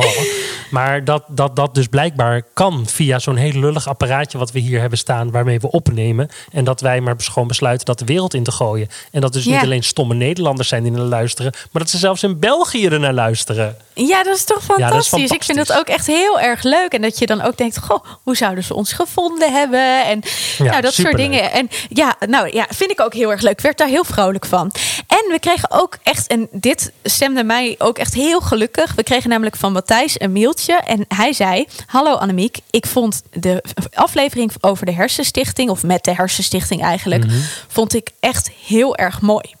maar 0.70 1.04
dat, 1.04 1.22
dat 1.28 1.56
dat 1.56 1.74
dus 1.74 1.86
blijkbaar 1.86 2.42
kan 2.52 2.86
via 2.86 3.18
zo'n 3.18 3.36
heel 3.36 3.60
lullig 3.60 3.88
apparaatje 3.88 4.38
wat 4.38 4.52
we 4.52 4.58
hier 4.58 4.80
hebben 4.80 4.98
staan, 4.98 5.30
waarmee 5.30 5.60
we 5.60 5.70
opnemen. 5.70 6.28
En 6.52 6.64
dat 6.64 6.80
wij 6.80 7.00
maar 7.00 7.14
gewoon 7.18 7.48
besluiten 7.48 7.86
dat 7.86 7.98
de 7.98 8.04
wereld 8.04 8.34
in 8.34 8.42
te 8.42 8.52
gooien. 8.52 8.88
En 9.10 9.20
dat 9.20 9.32
dus 9.32 9.44
Ja. 9.44 9.50
niet 9.50 9.62
alleen 9.62 9.82
stomme 9.82 10.14
Nederlanders 10.14 10.68
zijn 10.68 10.82
die 10.82 10.92
naar 10.92 11.00
luisteren, 11.00 11.52
maar 11.72 11.82
dat 11.82 11.90
ze 11.90 11.98
zelfs 11.98 12.22
in 12.22 12.38
België 12.38 12.86
er 12.86 13.00
naar 13.00 13.12
luisteren. 13.12 13.76
Ja, 13.94 14.22
dat 14.22 14.36
is 14.36 14.44
toch 14.44 14.66
dat 14.66 14.78
is 14.78 14.84
fantastisch. 14.84 15.30
Ik 15.30 15.44
vind 15.44 15.58
fantastisch. 15.58 15.76
ook 15.76 15.88
echt 15.88 16.06
heel 16.06 16.40
erg 16.40 16.62
leuk. 16.62 16.92
En 16.92 17.02
dat 17.02 17.18
je 17.18 17.26
dan 17.26 17.42
ook 17.42 17.56
denkt, 17.56 17.78
goh, 17.78 18.04
hoe 18.22 18.36
zouden 18.36 18.64
ze 18.64 18.74
ons 18.74 18.92
gevonden 18.92 19.52
hebben? 19.52 20.04
En 20.04 20.22
Ja, 20.58 20.64
nou, 20.64 20.80
dat 20.80 20.94
soort 20.94 21.16
dingen. 21.16 21.52
En 21.52 21.68
ja, 21.88 22.16
nou 22.28 22.54
ja, 22.54 22.66
vind 22.70 22.90
ik 22.90 23.00
ook 23.00 23.14
heel 23.14 23.30
erg 23.30 23.40
leuk. 23.40 23.52
Ik 23.52 23.60
werd 23.60 23.78
daar 23.78 23.88
heel 23.88 24.04
vrolijk 24.04 24.46
van. 24.46 24.72
En 25.06 25.24
we 25.30 25.38
kregen 25.40 25.70
ook 25.70 25.98
echt, 26.02 26.26
en 26.26 26.48
dit 26.52 26.92
stemde 27.02 27.44
mij 27.44 27.74
ook 27.78 27.98
echt 27.98 28.14
heel 28.14 28.40
gelukkig. 28.40 28.94
We 28.94 29.02
kregen 29.02 29.30
namelijk 29.30 29.56
van 29.56 29.72
Matthijs 29.72 30.20
een 30.20 30.32
mailtje. 30.32 30.74
En 30.74 31.04
hij 31.08 31.32
zei: 31.32 31.66
Hallo 31.86 32.14
Annemiek, 32.14 32.58
ik 32.70 32.86
vond 32.86 33.22
de 33.32 33.64
aflevering 33.92 34.52
over 34.60 34.86
de 34.86 34.92
Hersenstichting, 34.92 35.70
of 35.70 35.82
met 35.82 36.04
de 36.04 36.14
Hersenstichting 36.14 36.82
eigenlijk, 36.82 37.24
vond 37.68 37.94
ik 37.94 38.10
echt 38.20 38.50
heel 38.66 38.96
erg 38.96 39.20
mooi. 39.20 39.54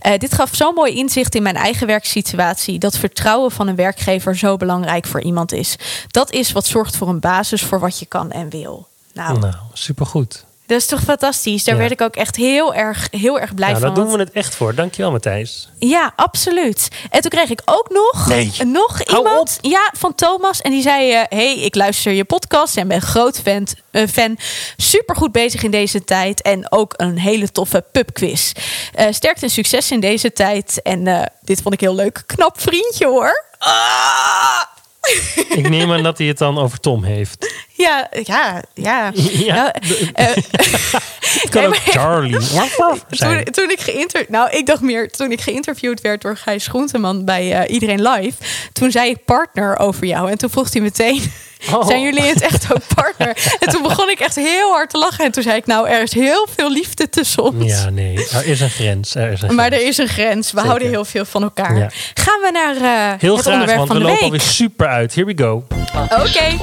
Eh, 0.00 0.18
dit 0.18 0.34
gaf 0.34 0.50
zo'n 0.54 0.74
mooi 0.74 0.94
inzicht 0.94 1.34
in 1.34 1.42
mijn 1.42 1.56
eigen 1.56 1.86
werksituatie. 1.86 2.78
Dat 2.78 2.98
vertrouwen 2.98 3.50
van 3.50 3.68
een 3.68 3.76
werkgever 3.76 4.36
zo 4.36 4.56
belangrijk 4.56 5.06
voor 5.06 5.20
iemand 5.22 5.52
is. 5.52 5.76
Dat 6.06 6.32
is 6.32 6.52
wat 6.52 6.66
zorgt 6.66 6.96
voor 6.96 7.08
een 7.08 7.20
basis 7.20 7.62
voor 7.62 7.80
wat 7.80 7.98
je 7.98 8.06
kan 8.06 8.32
en 8.32 8.48
wil. 8.48 8.88
Nou, 9.12 9.38
Nou, 9.38 9.54
supergoed. 9.72 10.44
Dat 10.66 10.78
is 10.80 10.86
toch 10.86 11.00
fantastisch. 11.00 11.64
Daar 11.64 11.74
Ja. 11.74 11.80
werd 11.80 11.92
ik 11.92 12.00
ook 12.00 12.16
echt 12.16 12.36
heel 12.36 12.74
erg, 12.74 13.08
heel 13.10 13.40
erg 13.40 13.54
blij 13.54 13.68
Nou, 13.68 13.80
van. 13.80 13.94
daar 13.94 14.04
doen 14.04 14.12
we 14.12 14.18
het 14.18 14.30
echt 14.32 14.54
voor. 14.54 14.74
Dankjewel, 14.74 15.10
Matthijs. 15.10 15.68
Ja, 15.78 16.12
absoluut. 16.16 16.88
En 17.10 17.20
toen 17.20 17.30
kreeg 17.30 17.50
ik 17.50 17.60
ook 17.64 17.88
nog, 17.90 18.26
Nee. 18.28 18.52
nog 18.64 19.02
iemand 19.02 19.58
ja, 19.60 19.90
van 19.96 20.14
Thomas. 20.14 20.60
En 20.60 20.70
die 20.70 20.82
zei: 20.82 21.12
eh, 21.12 21.22
Hey, 21.28 21.58
ik 21.58 21.74
luister 21.74 22.12
je 22.12 22.24
podcast 22.24 22.76
en 22.76 22.88
ben 22.88 23.02
groot 23.02 23.40
fan. 23.44 23.66
eh, 23.90 24.06
fan. 24.12 24.38
Super 24.76 25.16
goed 25.16 25.32
bezig 25.32 25.62
in 25.62 25.70
deze 25.70 26.04
tijd. 26.04 26.42
En 26.42 26.72
ook 26.72 26.94
een 26.96 27.18
hele 27.18 27.52
toffe 27.52 27.84
pubquiz. 27.92 28.52
Eh 28.94 29.06
sterkte 29.10 29.44
en 29.44 29.50
succes 29.50 29.90
in 29.90 30.00
deze 30.00 30.32
tijd. 30.32 30.80
En 30.82 31.06
eh, 31.06 31.22
dit 31.42 31.62
vond 31.62 31.74
ik 31.74 31.80
heel 31.80 31.94
leuk. 31.94 32.22
Knap 32.26 32.60
vriendje 32.60 33.06
hoor. 33.06 33.44
Ah! 33.58 34.62
Ik 35.48 35.68
neem 35.68 35.92
aan 35.92 36.02
dat 36.02 36.18
hij 36.18 36.26
het 36.26 36.38
dan 36.38 36.58
over 36.58 36.80
Tom 36.80 37.04
heeft. 37.04 37.54
Ja, 37.76 38.08
ja, 38.22 38.62
ja. 38.74 39.12
Ja. 39.14 39.54
Nou, 39.54 39.70
eh, 40.12 40.26
Het 40.26 41.48
kan 41.48 41.60
Nee, 41.60 41.66
ook 41.66 41.76
Charlie 41.76 42.38
toen, 43.18 43.44
toen 43.44 43.70
ik 43.70 43.80
geïnterviewd, 43.80 44.28
nou, 44.30 44.50
ik 44.50 44.66
dacht 44.66 44.80
meer 44.80 45.10
toen 45.10 45.32
ik 45.32 45.40
geïnterviewd 45.40 46.00
werd 46.00 46.22
door 46.22 46.36
Gijs 46.36 46.66
Groenteman 46.66 47.24
bij 47.24 47.52
eh, 47.52 47.74
Iedereen 47.74 48.02
Live. 48.02 48.36
Toen 48.72 48.90
zei 48.90 49.10
ik 49.10 49.24
partner 49.24 49.78
over 49.78 50.06
jou 50.06 50.30
en 50.30 50.38
toen 50.38 50.50
vroeg 50.50 50.72
hij 50.72 50.82
meteen: 50.82 51.32
Oh. 51.72 51.86
zijn 51.86 52.02
jullie 52.02 52.22
in 52.22 52.28
het 52.34 52.40
echt 52.42 52.72
ook 52.74 52.82
partner? 52.94 53.36
En 53.60 53.68
toen 53.68 53.82
begon 53.82 54.10
ik 54.10 54.18
echt 54.20 54.34
heel 54.34 54.70
hard 54.72 54.90
te 54.90 54.98
lachen 54.98 55.24
en 55.24 55.30
toen 55.32 55.42
zei 55.42 55.56
ik: 55.56 55.66
nou, 55.66 55.88
er 55.88 56.02
is 56.02 56.12
heel 56.14 56.46
veel 56.56 56.70
liefde 56.72 57.08
tussen 57.08 57.42
ons. 57.42 57.72
Ja, 57.72 57.90
nee. 57.90 58.28
Er 58.32 58.46
is 58.46 58.60
een 58.60 58.70
grens. 58.70 59.14
Er 59.14 59.32
is 59.32 59.42
een 59.42 59.54
Maar 59.54 59.66
grens. 59.66 59.82
er 59.82 59.88
is 59.88 59.98
een 59.98 60.08
grens. 60.08 60.46
We 60.50 60.56
Zeker. 60.56 60.66
houden 60.66 60.88
heel 60.88 61.04
veel 61.04 61.24
van 61.24 61.42
elkaar. 61.42 61.76
Ja. 61.78 61.90
Gaan 62.14 62.40
we 62.40 62.50
naar 62.52 62.76
eh, 62.76 63.20
Heel 63.20 63.32
het 63.36 63.40
graag, 63.42 63.52
onderwerp 63.54 63.76
want 63.78 63.88
van 63.88 63.96
we 63.98 64.02
de 64.02 64.08
lopen 64.08 64.30
week? 64.30 64.32
alweer 64.32 64.40
super 64.40 64.86
uit. 64.88 65.14
Here 65.14 65.26
we 65.34 65.42
go. 65.42 65.64
Oké. 66.02 66.56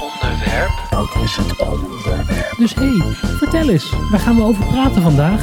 Wat 0.90 1.10
is 1.24 1.36
het 1.36 1.58
onderwerp? 1.60 2.54
Dus 2.58 2.74
hé, 2.76 2.82
hey, 2.82 3.16
vertel 3.38 3.70
eens, 3.70 3.86
waar 4.12 4.20
gaan 4.20 4.36
we 4.36 4.44
over 4.44 4.66
praten 4.66 5.02
vandaag? 5.02 5.42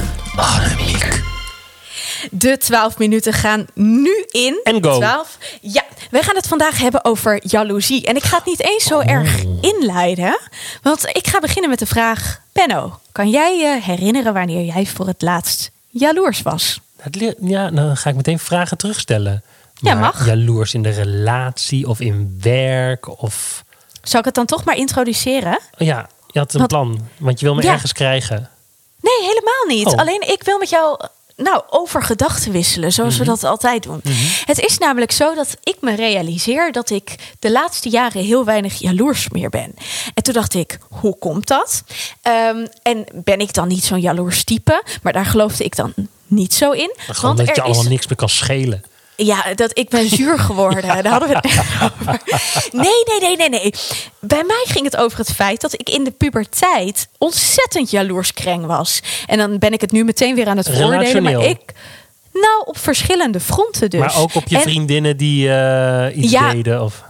De 2.30 2.56
12 2.58 2.98
minuten 2.98 3.32
gaan 3.32 3.66
nu 3.74 4.24
in. 4.28 4.60
En 4.64 4.84
go. 4.84 4.98
12. 4.98 5.38
Ja, 5.60 5.82
wij 6.10 6.22
gaan 6.22 6.36
het 6.36 6.46
vandaag 6.48 6.78
hebben 6.78 7.04
over 7.04 7.40
jaloezie. 7.46 8.06
En 8.06 8.16
ik 8.16 8.22
ga 8.22 8.36
het 8.36 8.46
niet 8.46 8.62
eens 8.62 8.84
zo 8.84 9.00
erg 9.00 9.42
inleiden. 9.60 10.38
Want 10.82 11.06
ik 11.16 11.26
ga 11.26 11.38
beginnen 11.38 11.70
met 11.70 11.78
de 11.78 11.86
vraag: 11.86 12.40
Benno, 12.52 12.98
kan 13.12 13.30
jij 13.30 13.58
je 13.58 13.78
herinneren 13.82 14.32
wanneer 14.32 14.64
jij 14.64 14.86
voor 14.86 15.06
het 15.06 15.22
laatst 15.22 15.70
jaloers 15.88 16.42
was? 16.42 16.80
Ja, 17.40 17.70
dan 17.70 17.96
ga 17.96 18.10
ik 18.10 18.16
meteen 18.16 18.38
vragen 18.38 18.76
terugstellen. 18.76 19.42
Ja, 19.74 19.94
Maar 19.94 20.02
mag. 20.02 20.26
Jaloers 20.26 20.74
in 20.74 20.82
de 20.82 20.90
relatie 20.90 21.88
of 21.88 22.00
in 22.00 22.38
werk 22.42 23.20
of... 23.22 23.64
Zal 24.02 24.18
ik 24.18 24.24
het 24.24 24.34
dan 24.34 24.46
toch 24.46 24.64
maar 24.64 24.76
introduceren? 24.76 25.58
Oh 25.78 25.86
ja, 25.86 26.08
je 26.26 26.38
had 26.38 26.54
een 26.54 26.66
plan, 26.66 27.08
want 27.18 27.40
je 27.40 27.46
wil 27.46 27.54
me 27.54 27.62
Ja. 27.62 27.72
ergens 27.72 27.92
krijgen. 27.92 28.48
Nee, 29.00 29.28
helemaal 29.28 29.64
niet. 29.76 29.86
Oh. 29.86 29.94
Alleen 29.94 30.28
ik 30.28 30.42
wil 30.42 30.58
met 30.58 30.70
jou 30.70 31.00
nou, 31.42 31.62
over 31.70 32.02
gedachten 32.02 32.52
wisselen, 32.52 32.92
zoals 32.92 33.14
Mhm. 33.14 33.22
we 33.24 33.28
dat 33.30 33.44
altijd 33.44 33.82
doen. 33.82 34.00
Het 34.44 34.58
is 34.58 34.78
namelijk 34.78 35.12
zo 35.12 35.34
dat 35.34 35.56
ik 35.62 35.76
me 35.80 35.94
realiseer 35.94 36.72
dat 36.72 36.90
ik 36.90 37.14
de 37.38 37.50
laatste 37.50 37.88
jaren 37.88 38.22
heel 38.24 38.44
weinig 38.44 38.74
jaloers 38.78 39.28
meer 39.28 39.48
ben. 39.50 39.74
En 40.14 40.22
toen 40.22 40.34
dacht 40.34 40.54
ik, 40.54 40.78
hoe 40.88 41.18
komt 41.18 41.46
dat? 41.46 41.82
Ehm, 42.22 42.66
en 42.82 43.04
ben 43.14 43.38
ik 43.40 43.54
dan 43.54 43.68
niet 43.68 43.84
zo'n 43.84 44.00
jaloers 44.00 44.44
type? 44.44 44.82
Maar 45.02 45.12
daar 45.12 45.26
geloofde 45.26 45.64
ik 45.64 45.76
dan 45.76 45.92
niet 46.26 46.54
zo 46.54 46.70
in. 46.70 46.94
Gewoon 46.96 47.36
dat 47.36 47.46
je 47.46 47.52
er 47.54 47.62
allemaal 47.62 47.82
is 47.82 47.88
niks 47.88 48.06
meer 48.06 48.16
kan 48.16 48.28
schelen. 48.28 48.82
Ja, 49.24 49.54
dat 49.54 49.78
ik 49.78 49.88
ben 49.88 50.08
zuur 50.08 50.38
geworden. 50.38 50.82
Daar 51.02 51.06
hadden 51.06 51.28
we 51.28 51.34
het 51.34 51.44
net 51.44 51.64
over. 51.82 52.20
Nee, 52.72 53.18
nee, 53.20 53.20
nee, 53.20 53.36
nee, 53.36 53.48
nee. 53.48 53.72
Bij 54.18 54.44
mij 54.44 54.64
ging 54.64 54.84
het 54.84 54.96
over 54.96 55.18
het 55.18 55.32
feit 55.32 55.60
dat 55.60 55.72
ik 55.72 55.88
in 55.90 56.04
de 56.04 56.10
puberteit 56.10 57.08
ontzettend 57.18 57.90
jaloerskreng 57.90 58.66
was. 58.66 59.00
En 59.26 59.38
dan 59.38 59.58
ben 59.58 59.72
ik 59.72 59.80
het 59.80 59.92
nu 59.92 60.04
meteen 60.04 60.34
weer 60.34 60.46
aan 60.48 60.56
het 60.56 60.70
voordelen. 60.70 61.22
Maar 61.22 61.44
ik. 61.44 61.60
Nou, 62.32 62.62
op 62.64 62.78
verschillende 62.78 63.40
fronten 63.40 63.90
dus. 63.90 64.00
Maar 64.00 64.16
ook 64.18 64.34
op 64.34 64.48
je 64.48 64.56
En 64.56 64.62
vriendinnen 64.62 65.16
die 65.16 65.52
eh, 65.52 66.16
iets 66.16 66.32
Ja. 66.32 66.52
deden. 66.52 66.82
Of... 66.82 67.02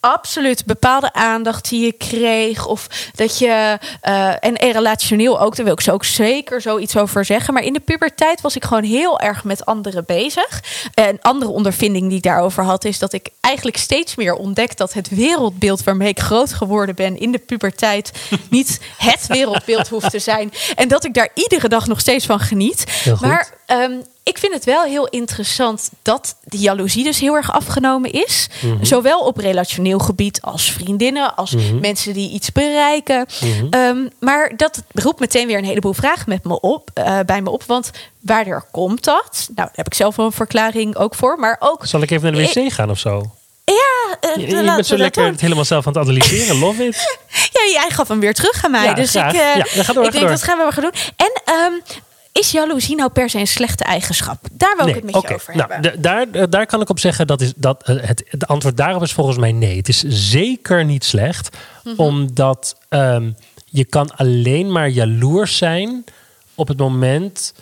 Absoluut. 0.00 0.64
Bepaalde 0.64 1.12
aandacht 1.12 1.68
die 1.68 1.84
je 1.84 1.92
kreeg. 1.92 2.66
Of 2.66 2.86
dat 3.14 3.38
je. 3.38 3.78
eh, 4.00 4.28
en, 4.28 4.56
en 4.56 4.72
relationeel 4.72 5.40
ook. 5.40 5.56
Daar 5.56 5.64
wil 5.64 5.74
ik 5.74 5.80
zo 5.80 5.92
ook 5.92 6.04
zeker 6.04 6.60
zoiets 6.60 6.96
over 6.96 7.24
zeggen. 7.24 7.54
Maar 7.54 7.62
in 7.62 7.72
de 7.72 7.80
puberteit 7.80 8.40
was 8.40 8.56
ik 8.56 8.64
gewoon 8.64 8.82
heel 8.84 9.20
erg 9.20 9.44
met 9.44 9.64
anderen 9.66 10.04
bezig. 10.06 10.62
En 10.94 11.18
andere 11.20 11.50
ondervinding 11.50 12.08
die 12.08 12.16
ik 12.16 12.22
daarover 12.22 12.64
had. 12.64 12.84
Is 12.84 12.98
dat 12.98 13.12
ik 13.12 13.28
eigenlijk 13.40 13.76
steeds 13.76 14.14
meer 14.14 14.34
ontdek 14.34 14.76
dat 14.76 14.92
het 14.92 15.08
wereldbeeld 15.08 15.82
waarmee 15.84 16.08
ik 16.08 16.20
groot 16.20 16.52
geworden 16.52 16.94
ben. 16.94 17.18
in 17.18 17.32
de 17.32 17.38
puberteit. 17.38 18.12
niet 18.50 18.80
het 18.96 19.26
wereldbeeld 19.26 19.88
hoeft 19.88 20.10
te 20.10 20.18
zijn. 20.18 20.52
En 20.74 20.88
dat 20.88 21.04
ik 21.04 21.14
daar 21.14 21.28
iedere 21.34 21.68
dag 21.68 21.86
nog 21.86 22.00
steeds 22.00 22.26
van 22.26 22.40
geniet. 22.40 22.84
Maar 23.20 23.58
Ehm, 23.66 23.92
ik 24.30 24.38
vind 24.38 24.52
het 24.54 24.64
wel 24.64 24.82
heel 24.84 25.08
interessant 25.08 25.90
dat 26.02 26.36
die 26.44 26.60
jaloezie 26.60 27.04
dus 27.04 27.20
heel 27.20 27.34
erg 27.34 27.52
afgenomen 27.52 28.12
is. 28.12 28.48
Mhm. 28.62 28.84
Zowel 28.84 29.18
op 29.20 29.36
relationeel 29.36 29.98
gebied 29.98 30.40
als 30.42 30.72
vriendinnen, 30.72 31.36
als 31.36 31.54
mensen 31.80 32.12
die 32.12 32.30
iets 32.30 32.52
bereiken. 32.52 33.26
Mhm. 33.40 33.66
Ehm, 33.70 33.98
maar 34.18 34.52
dat 34.56 34.82
roept 34.92 35.20
meteen 35.20 35.46
weer 35.46 35.58
een 35.58 35.64
heleboel 35.64 35.92
vragen 35.92 36.24
met 36.28 36.44
me 36.44 36.60
op, 36.60 36.90
eh, 36.94 37.18
bij 37.26 37.42
me 37.42 37.50
op. 37.50 37.62
Want 37.66 37.90
waardoor 38.20 38.64
komt 38.70 39.04
dat? 39.04 39.28
Nou, 39.32 39.54
daar 39.54 39.70
heb 39.72 39.86
ik 39.86 39.94
zelf 39.94 40.16
wel 40.16 40.26
een 40.26 40.32
verklaring 40.32 40.96
ook 40.96 41.14
voor. 41.14 41.38
Maar 41.38 41.56
ook. 41.58 41.86
Zal 41.86 42.02
ik 42.02 42.10
even 42.10 42.32
naar 42.32 42.42
de 42.42 42.60
wc 42.60 42.72
gaan 42.72 42.90
of 42.90 42.98
zo? 42.98 43.30
Ja, 43.64 44.16
eh, 44.20 44.48
Je, 44.48 44.62
bent 44.64 44.86
zo 44.86 44.96
lekker 44.96 45.24
het 45.24 45.40
helemaal 45.40 45.64
zelf 45.64 45.86
aan 45.86 45.92
het 45.92 46.02
analyseren. 46.02 46.58
Love 46.58 46.86
it. 46.86 46.96
Ja, 47.52 47.60
jij 47.72 47.90
gaf 47.90 48.08
hem 48.08 48.20
weer 48.20 48.34
terug 48.34 48.64
aan 48.64 48.70
mij. 48.70 48.84
Ja, 48.84 48.94
dus 48.94 49.10
graag. 49.10 49.32
ik, 49.32 49.40
eh, 49.40 49.54
Ja, 49.74 49.82
ga 49.82 49.92
door, 49.92 50.04
ik 50.04 50.12
denk 50.12 50.24
door. 50.24 50.32
dat 50.32 50.42
gaan 50.42 50.56
we 50.56 50.62
maar 50.62 50.72
gaan 50.72 50.82
doen. 50.82 50.92
En 51.16 51.42
ehm, 51.44 51.72
is 52.32 52.50
jaloezie 52.50 52.96
nou 52.96 53.10
per 53.10 53.30
se 53.30 53.38
een 53.38 53.46
slechte 53.46 53.84
eigenschap? 53.84 54.46
Daar 54.52 54.74
wil 54.76 54.86
ik 54.86 54.94
het 54.94 55.04
met 55.04 55.22
je 55.22 55.34
over 55.34 55.56
nou, 55.56 55.72
hebben. 55.72 56.02
daar, 56.02 56.26
eh, 56.32 56.42
daar 56.48 56.66
kan 56.66 56.80
ik 56.80 56.88
op 56.88 56.98
zeggen 56.98 57.26
dat 57.26 57.40
is 57.40 57.52
dat 57.56 57.82
eh, 57.82 57.96
het, 58.00 58.24
het 58.28 58.46
antwoord 58.46 58.76
daarop 58.76 59.02
is 59.02 59.12
volgens 59.12 59.38
mij 59.38 59.52
nee. 59.52 59.76
Het 59.76 59.88
is 59.88 60.04
zeker 60.08 60.84
niet 60.84 61.04
slecht, 61.04 61.56
Mhm. 61.84 62.00
omdat 62.00 62.76
ehm, 62.88 63.30
je 63.64 63.84
kan 63.84 64.16
alleen 64.16 64.72
maar 64.72 64.88
jaloers 64.88 65.56
zijn 65.56 66.04
op 66.54 66.68
het 66.68 66.78
moment 66.78 67.54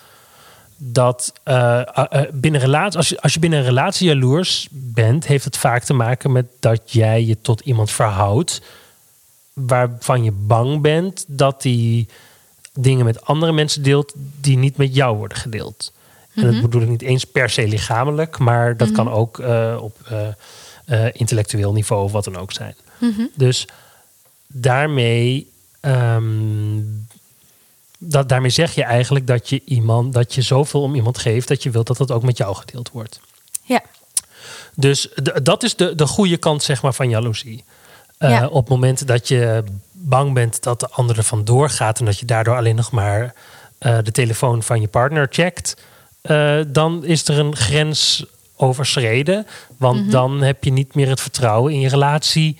dat 0.76 1.32
eh, 1.42 1.80
eh, 1.80 2.22
binnen 2.32 2.60
relatie, 2.60 2.96
als 2.96 3.08
je, 3.08 3.20
als 3.20 3.34
je 3.34 3.40
binnen 3.40 3.58
een 3.58 3.64
relatie 3.64 4.08
jaloers 4.08 4.68
bent, 4.70 5.26
heeft 5.26 5.44
het 5.44 5.56
vaak 5.56 5.82
te 5.84 5.94
maken 5.94 6.32
met 6.32 6.46
dat 6.60 6.92
jij 6.92 7.24
je 7.24 7.40
tot 7.40 7.60
iemand 7.60 7.90
verhoudt 7.90 8.60
waarvan 9.52 10.24
je 10.24 10.32
bang 10.32 10.80
bent 10.80 11.24
dat 11.26 11.62
die 11.62 12.08
dingen 12.82 13.04
met 13.04 13.24
andere 13.24 13.52
mensen 13.52 13.82
deelt 13.82 14.12
die 14.40 14.56
niet 14.56 14.76
met 14.76 14.94
jou 14.94 15.16
worden 15.16 15.38
gedeeld. 15.38 15.92
En 16.34 16.52
dat 16.52 16.60
bedoel 16.60 16.82
ik 16.82 16.88
niet 16.88 17.02
eens 17.02 17.24
per 17.24 17.50
se 17.50 17.68
lichamelijk, 17.68 18.38
maar 18.38 18.76
dat 18.76 18.92
kan 18.92 19.10
ook 19.10 19.38
eh, 19.38 19.78
op 19.80 19.96
eh, 20.04 20.28
eh, 20.84 21.14
intellectueel 21.14 21.72
niveau 21.72 22.04
of 22.04 22.12
wat 22.12 22.24
dan 22.24 22.36
ook 22.36 22.52
zijn. 22.52 22.74
Dus 23.34 23.68
daarmee, 24.46 25.50
ehm, 25.80 26.80
dat, 27.98 28.28
daarmee 28.28 28.50
zeg 28.50 28.74
je 28.74 28.84
eigenlijk 28.84 29.26
dat 29.26 29.48
je 29.48 29.62
iemand, 29.64 30.12
dat 30.12 30.34
je 30.34 30.42
zoveel 30.42 30.82
om 30.82 30.94
iemand 30.94 31.18
geeft 31.18 31.48
dat 31.48 31.62
je 31.62 31.70
wilt 31.70 31.86
dat 31.86 31.96
dat 31.96 32.10
ook 32.10 32.22
met 32.22 32.36
jou 32.36 32.54
gedeeld 32.56 32.90
wordt. 32.90 33.20
Ja. 33.62 33.82
Dus 34.74 35.08
dat 35.42 35.62
is 35.62 35.76
de, 35.76 35.94
de 35.94 36.06
goede 36.06 36.36
kant 36.36 36.62
zeg 36.62 36.82
maar, 36.82 36.94
van 36.94 37.08
jaloezie. 37.08 37.64
Ja. 38.18 38.46
Op 38.46 38.60
het 38.60 38.68
moment 38.68 39.06
dat 39.06 39.28
je 39.28 39.64
bang 40.00 40.34
bent 40.34 40.62
dat 40.62 40.80
de 40.80 40.88
ander 40.88 41.16
er 41.16 41.22
vandoor 41.24 41.70
gaat 41.70 41.98
en 41.98 42.04
dat 42.04 42.18
je 42.18 42.26
daardoor 42.26 42.56
alleen 42.56 42.76
nog 42.76 42.90
maar 42.90 43.34
eh, 43.78 43.98
de 44.02 44.12
telefoon 44.12 44.62
van 44.62 44.80
je 44.80 44.88
partner 44.88 45.26
checkt, 45.30 45.76
eh, 46.20 46.60
dan 46.66 47.04
is 47.04 47.28
er 47.28 47.38
een 47.38 47.56
grens 47.56 48.24
overschreden. 48.56 49.46
Want 49.76 50.00
Mhm. 50.00 50.10
dan 50.10 50.40
heb 50.42 50.64
je 50.64 50.70
niet 50.70 50.94
meer 50.94 51.08
het 51.08 51.20
vertrouwen 51.20 51.72
in 51.72 51.80
je 51.80 51.88
relatie 51.88 52.56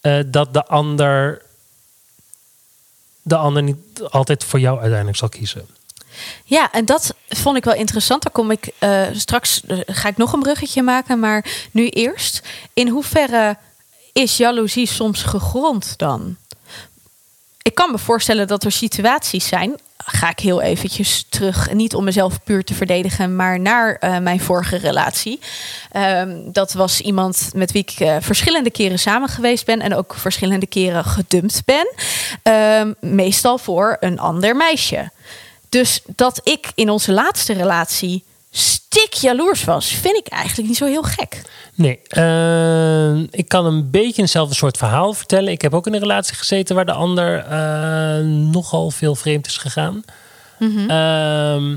eh, 0.00 0.18
dat 0.26 0.52
de 0.54 0.64
ander, 0.66 1.42
de 3.22 3.36
ander 3.36 3.62
niet 3.62 3.76
altijd 4.10 4.44
voor 4.44 4.60
jou 4.60 4.78
uiteindelijk 4.78 5.18
zal 5.18 5.28
kiezen. 5.28 5.66
Ja, 6.44 6.72
en 6.72 6.84
dat 6.84 7.14
vond 7.28 7.56
ik 7.56 7.64
wel 7.64 7.74
interessant. 7.74 8.22
Daar 8.22 8.32
kom 8.32 8.50
ik 8.50 8.72
straks, 9.12 9.62
ga 9.86 10.08
ik 10.08 10.16
nog 10.16 10.32
een 10.32 10.42
bruggetje 10.42 10.82
maken, 10.82 11.18
maar 11.18 11.68
nu 11.70 11.88
eerst. 11.88 12.42
In 12.74 12.88
hoeverre 12.88 13.56
is 14.12 14.36
jaloezie 14.36 14.86
soms 14.86 15.22
gegrond 15.22 15.98
dan? 15.98 16.36
Ik 17.66 17.74
kan 17.74 17.90
me 17.90 17.98
voorstellen 17.98 18.46
dat 18.46 18.64
er 18.64 18.72
situaties 18.72 19.46
zijn. 19.48 19.74
Ga 19.96 20.30
ik 20.30 20.38
heel 20.38 20.62
eventjes 20.62 21.26
terug, 21.28 21.72
niet 21.72 21.94
om 21.94 22.04
mezelf 22.04 22.42
puur 22.44 22.64
te 22.64 22.74
verdedigen, 22.74 23.36
maar 23.36 23.60
naar 23.60 23.94
eh, 23.94 24.18
mijn 24.18 24.40
vorige 24.40 24.76
relatie. 24.76 25.40
Ehm, 25.90 26.36
dat 26.44 26.72
was 26.72 27.00
iemand 27.00 27.50
met 27.54 27.72
wie 27.72 27.82
ik 27.82 28.00
eh, 28.00 28.16
verschillende 28.20 28.70
keren 28.70 28.98
samen 28.98 29.28
geweest 29.28 29.66
ben 29.66 29.80
en 29.80 29.94
ook 29.94 30.14
verschillende 30.14 30.66
keren 30.66 31.04
gedumpt 31.04 31.62
ben. 31.64 31.92
Ehm, 32.42 32.92
meestal 33.00 33.58
voor 33.58 33.96
een 34.00 34.18
ander 34.18 34.56
meisje. 34.56 35.10
Dus 35.68 36.00
dat 36.16 36.40
ik 36.42 36.72
in 36.74 36.90
onze 36.90 37.12
laatste 37.12 37.52
relatie 37.52 38.24
stik 38.56 39.12
jaloers 39.12 39.64
was, 39.64 39.86
vind 39.86 40.16
ik 40.16 40.28
eigenlijk 40.28 40.68
niet 40.68 40.76
zo 40.76 40.84
heel 40.86 41.02
gek. 41.02 41.42
Nee, 41.74 42.00
eh, 42.08 43.16
ik 43.16 43.48
kan 43.48 43.66
een 43.66 43.90
beetje 43.90 44.22
eenzelfde 44.22 44.54
soort 44.54 44.76
verhaal 44.76 45.12
vertellen. 45.12 45.52
Ik 45.52 45.62
heb 45.62 45.74
ook 45.74 45.86
in 45.86 45.94
een 45.94 46.00
relatie 46.00 46.36
gezeten 46.36 46.74
waar 46.74 46.86
de 46.86 46.92
ander 46.92 47.38
eh, 47.38 48.24
nogal 48.24 48.90
veel 48.90 49.14
vreemd 49.14 49.46
is 49.46 49.56
gegaan. 49.56 50.04
Ehm, 50.88 51.76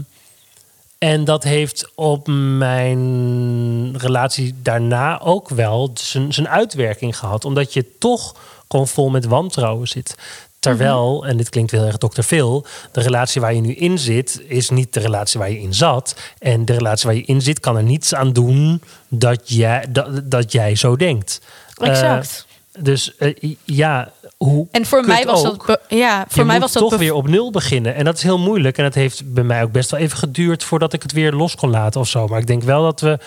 en 0.98 1.24
dat 1.24 1.44
heeft 1.44 1.92
op 1.96 2.28
mijn 2.58 3.98
relatie 3.98 4.56
daarna 4.62 5.22
ook 5.22 5.50
wel 5.50 5.92
zijn, 5.94 6.34
zijn 6.34 6.50
uitwerking 6.50 7.18
gehad. 7.18 7.46
Omdat 7.46 7.74
je 7.74 7.98
toch 8.00 8.36
gewoon 8.68 8.88
vol 8.88 9.10
met 9.10 9.26
wantrouwen 9.26 9.88
zit. 9.88 10.16
Terwijl, 10.60 11.26
en 11.26 11.38
dit 11.38 11.50
klinkt 11.50 11.72
heel 11.72 11.86
erg 11.86 11.98
dokter 11.98 12.24
Phil, 12.24 12.66
de 12.92 13.02
relatie 13.02 13.42
waar 13.42 13.54
je 13.54 13.62
nu 13.62 13.74
in 13.74 14.00
zit, 14.00 14.42
is 14.48 14.70
niet 14.70 14.94
de 14.94 15.00
relatie 15.00 15.40
waar 15.40 15.52
je 15.52 15.62
in 15.62 15.74
zat. 15.74 16.16
En 16.40 16.66
de 16.66 16.74
relatie 16.74 17.08
waar 17.08 17.16
je 17.16 17.26
in 17.26 17.42
zit 17.42 17.60
kan 17.60 17.78
er 17.78 17.84
niets 17.84 18.16
aan 18.16 18.34
doen 18.34 18.82
dat 19.08 19.42
jij, 19.44 19.86
dat, 19.90 20.32
dat 20.32 20.52
jij 20.52 20.76
zo 20.76 20.96
denkt. 20.96 21.42
Exact. 21.78 22.46
Eh, 22.48 22.84
dus 22.84 23.16
eh, 23.16 23.54
ja, 23.64 24.12
hoe. 24.38 24.68
En 24.72 24.86
voor 24.86 25.06
mij 25.06 25.26
was 25.26 25.46
ook, 25.46 25.68
dat, 25.68 25.80
ja, 25.88 26.26
voor 26.28 26.40
je 26.40 26.46
mij 26.46 26.60
was 26.60 26.72
dat 26.72 26.90
toch 26.90 27.00
weer 27.00 27.14
op 27.14 27.28
nul 27.28 27.52
beginnen. 27.52 27.96
En 27.96 28.06
dat 28.06 28.16
is 28.16 28.24
heel 28.24 28.40
moeilijk. 28.40 28.78
En 28.78 28.84
dat 28.84 28.94
heeft 28.94 29.34
bij 29.34 29.44
mij 29.44 29.64
ook 29.64 29.72
best 29.72 29.92
wel 29.92 30.00
even 30.00 30.18
geduurd 30.18 30.64
voordat 30.64 30.94
ik 30.94 31.02
het 31.02 31.12
weer 31.12 31.32
los 31.32 31.56
kon 31.56 31.70
laten 31.70 32.02
of 32.02 32.08
zo. 32.08 32.28
Maar 32.28 32.40
ik 32.40 32.48
denk 32.48 32.64
wel 32.64 32.84
dat 32.84 33.02
we. 33.02 33.18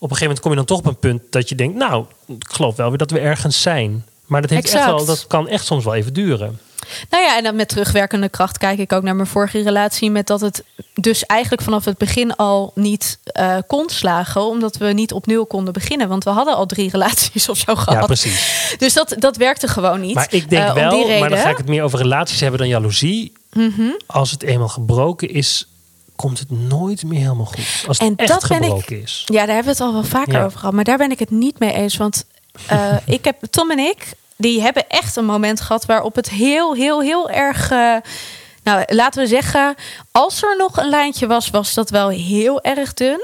Op 0.00 0.10
een 0.10 0.16
gegeven 0.16 0.22
moment 0.26 0.40
kom 0.40 0.50
je 0.50 0.56
dan 0.56 0.66
toch 0.66 0.78
op 0.78 0.86
een 0.86 0.96
punt 0.96 1.22
dat 1.30 1.48
je 1.48 1.54
denkt, 1.54 1.76
nou, 1.76 2.04
ik 2.26 2.48
geloof 2.50 2.76
wel 2.76 2.88
weer 2.88 2.98
dat 2.98 3.10
we 3.10 3.18
ergens 3.18 3.62
zijn. 3.62 4.04
Maar 4.28 4.40
dat, 4.40 4.50
heeft 4.50 4.74
echt 4.74 4.84
wel, 4.84 5.04
dat 5.04 5.26
kan 5.26 5.48
echt 5.48 5.66
soms 5.66 5.84
wel 5.84 5.94
even 5.94 6.12
duren. 6.12 6.58
Nou 7.10 7.24
ja, 7.24 7.36
en 7.36 7.42
dan 7.44 7.56
met 7.56 7.68
terugwerkende 7.68 8.28
kracht 8.28 8.58
kijk 8.58 8.78
ik 8.78 8.92
ook 8.92 9.02
naar 9.02 9.16
mijn 9.16 9.28
vorige 9.28 9.62
relatie. 9.62 10.10
Met 10.10 10.26
dat 10.26 10.40
het 10.40 10.64
dus 10.94 11.26
eigenlijk 11.26 11.62
vanaf 11.62 11.84
het 11.84 11.98
begin 11.98 12.36
al 12.36 12.72
niet 12.74 13.18
eh, 13.24 13.56
kon 13.66 13.88
slagen. 13.88 14.42
Omdat 14.46 14.76
we 14.76 14.86
niet 14.92 15.12
op 15.12 15.26
nul 15.26 15.46
konden 15.46 15.72
beginnen. 15.72 16.08
Want 16.08 16.24
we 16.24 16.30
hadden 16.30 16.54
al 16.56 16.66
drie 16.66 16.90
relaties 16.96 17.48
of 17.48 17.56
zo 17.58 17.72
Ja, 17.72 17.80
gehad. 17.80 18.06
precies. 18.06 18.74
dus 18.78 18.92
dat, 18.94 19.14
dat 19.18 19.36
werkte 19.36 19.68
gewoon 19.68 20.00
niet. 20.00 20.14
Maar 20.14 20.26
ik 20.30 20.50
denk 20.50 20.62
Eh, 20.68 20.74
wel, 20.74 21.18
maar 21.20 21.28
dan 21.28 21.38
ga 21.38 21.50
ik 21.50 21.56
het 21.56 21.68
meer 21.68 21.82
over 21.82 21.98
relaties 21.98 22.40
hebben 22.40 22.58
dan 22.58 22.68
jaloezie. 22.68 23.32
Mhm. 23.52 23.82
Als 24.06 24.30
het 24.30 24.42
eenmaal 24.42 24.68
gebroken 24.68 25.28
is, 25.30 25.68
komt 26.16 26.38
het 26.38 26.50
nooit 26.50 27.04
meer 27.04 27.20
helemaal 27.20 27.44
goed. 27.46 27.84
Als 27.88 27.98
het 27.98 28.08
En 28.08 28.16
echt 28.16 28.28
dat 28.28 28.48
ben 28.48 28.56
ik- 28.58 28.62
gebroken 28.64 29.02
is. 29.02 29.22
Ja, 29.26 29.36
daar 29.46 29.54
hebben 29.54 29.64
we 29.64 29.70
het 29.70 29.80
al 29.80 29.92
wel 29.92 30.04
vaker 30.04 30.32
Ja. 30.32 30.44
over 30.44 30.58
gehad. 30.58 30.74
Maar 30.74 30.84
daar 30.84 30.98
ben 30.98 31.10
ik 31.10 31.18
het 31.18 31.30
niet 31.30 31.58
mee 31.58 31.72
eens. 31.72 31.96
Want 31.96 32.24
eh, 32.68 32.96
ik 33.06 33.24
heb, 33.24 33.36
Tom 33.50 33.70
en 33.70 33.78
ik, 33.78 34.12
die 34.36 34.62
hebben 34.62 34.88
echt 34.88 35.16
een 35.16 35.24
moment 35.24 35.60
gehad 35.60 35.86
waarop 35.86 36.14
het 36.14 36.30
heel, 36.30 36.74
heel, 36.74 37.02
heel 37.02 37.30
erg. 37.30 37.70
eh, 37.70 37.96
nou, 38.62 38.84
laten 38.86 39.22
we 39.22 39.28
zeggen, 39.28 39.74
als 40.12 40.42
er 40.42 40.56
nog 40.56 40.76
een 40.76 40.88
lijntje 40.88 41.26
was, 41.26 41.50
was 41.50 41.74
dat 41.74 41.90
wel 41.90 42.08
heel 42.08 42.62
erg 42.62 42.94
dun. 42.94 43.20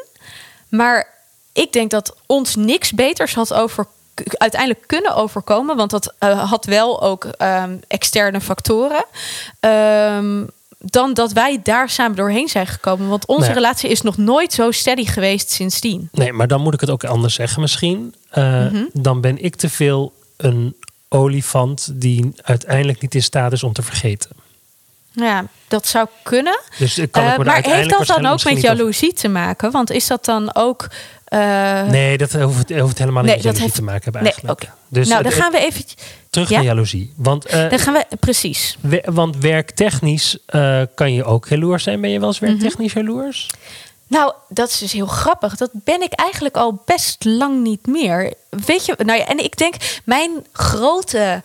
Maar 0.68 1.08
ik 1.52 1.72
denk 1.72 1.90
dat 1.90 2.16
ons 2.26 2.56
niks 2.56 2.92
beters 2.92 3.34
had 3.34 3.54
over 3.54 3.86
uiteindelijk 4.32 4.86
kunnen 4.86 5.14
overkomen. 5.14 5.76
Want 5.76 5.90
dat 5.90 6.14
eh, 6.18 6.50
had 6.50 6.64
wel 6.64 7.02
ook 7.02 7.24
ehm, 7.24 7.76
externe 7.88 8.40
factoren. 8.40 9.04
Ehm, 9.60 10.44
dan 10.84 11.14
dat 11.14 11.32
wij 11.32 11.60
daar 11.62 11.90
samen 11.90 12.16
doorheen 12.16 12.48
zijn 12.48 12.66
gekomen. 12.66 13.08
Want 13.08 13.26
onze 13.26 13.52
relatie 13.52 13.90
is 13.90 14.00
nog 14.00 14.16
nooit 14.16 14.52
zo 14.52 14.70
steady 14.70 15.04
geweest 15.04 15.50
sindsdien. 15.50 16.08
Nee, 16.12 16.32
maar 16.32 16.48
dan 16.48 16.60
moet 16.60 16.74
ik 16.74 16.80
het 16.80 16.90
ook 16.90 17.04
anders 17.04 17.34
zeggen 17.34 17.60
misschien. 17.60 18.14
Eh, 18.30 18.52
Mhm. 18.64 18.84
Dan 18.92 19.20
ben 19.20 19.44
ik 19.44 19.56
te 19.56 19.68
veel 19.68 20.12
een 20.36 20.76
olifant 21.08 21.88
die 21.92 22.32
uiteindelijk 22.42 23.00
niet 23.00 23.14
in 23.14 23.22
staat 23.22 23.52
is 23.52 23.62
om 23.62 23.72
te 23.72 23.82
vergeten. 23.82 24.30
Ja, 25.12 25.44
dat 25.68 25.86
zou 25.86 26.06
kunnen. 26.22 26.60
Dus 26.78 26.94
kan 27.10 27.22
Eh, 27.24 27.32
ik 27.32 27.38
me 27.38 27.44
maar 27.44 27.62
heeft 27.62 27.90
dat 27.90 28.06
dan 28.06 28.26
ook 28.26 28.44
met 28.44 28.60
jaloezie 28.60 29.12
te 29.12 29.28
maken? 29.28 29.70
Want 29.70 29.90
is 29.90 30.06
dat 30.06 30.24
dan 30.24 30.54
ook. 30.54 30.88
Eh, 31.38 31.82
Nee, 31.90 32.18
dat 32.18 32.32
hoeft, 32.32 32.78
hoeft 32.78 32.98
helemaal 32.98 33.22
niet 33.22 33.34
Nee, 33.34 33.42
met 33.42 33.42
dat 33.42 33.42
jaloezie 33.42 33.62
heeft- 33.62 33.74
te 33.74 33.82
maken 33.82 34.02
hebben 34.02 34.22
nee, 34.22 34.30
eigenlijk. 34.32 34.62
oké. 34.62 34.72
Dus 34.88 35.08
nou, 35.08 35.22
het- 35.22 35.32
dan 35.32 35.42
gaan 35.42 35.52
we 35.52 35.58
even. 35.58 35.84
terug 36.30 36.48
Ja? 36.48 36.56
naar 36.56 36.64
jaloezie. 36.64 37.12
Want, 37.16 37.44
eh, 37.46 37.70
Dan 37.70 37.78
gaan 37.78 37.92
we. 37.94 38.06
Precies. 38.20 38.76
we- 38.80 39.02
want 39.12 39.36
werktechnisch 39.36 40.38
eh, 40.46 40.82
kan 40.94 41.12
je 41.12 41.24
ook 41.24 41.48
jaloers 41.48 41.82
zijn. 41.82 42.00
Ben 42.00 42.10
je 42.10 42.18
wel 42.18 42.28
eens 42.28 42.40
Mhm. 42.40 42.50
werktechnisch 42.50 42.92
jaloers? 42.92 43.50
Nou, 44.06 44.32
dat 44.48 44.68
is 44.68 44.78
dus 44.78 44.92
heel 44.92 45.06
grappig. 45.06 45.56
Dat 45.56 45.70
ben 45.72 46.02
ik 46.02 46.12
eigenlijk 46.12 46.56
al 46.56 46.82
best 46.84 47.24
lang 47.24 47.62
niet 47.62 47.86
meer. 47.86 48.34
Weet 48.66 48.86
je, 48.86 48.94
nou 48.98 49.18
ja, 49.18 49.26
en 49.26 49.44
ik 49.44 49.56
denk, 49.56 49.74
mijn 50.04 50.30
grote 50.52 51.42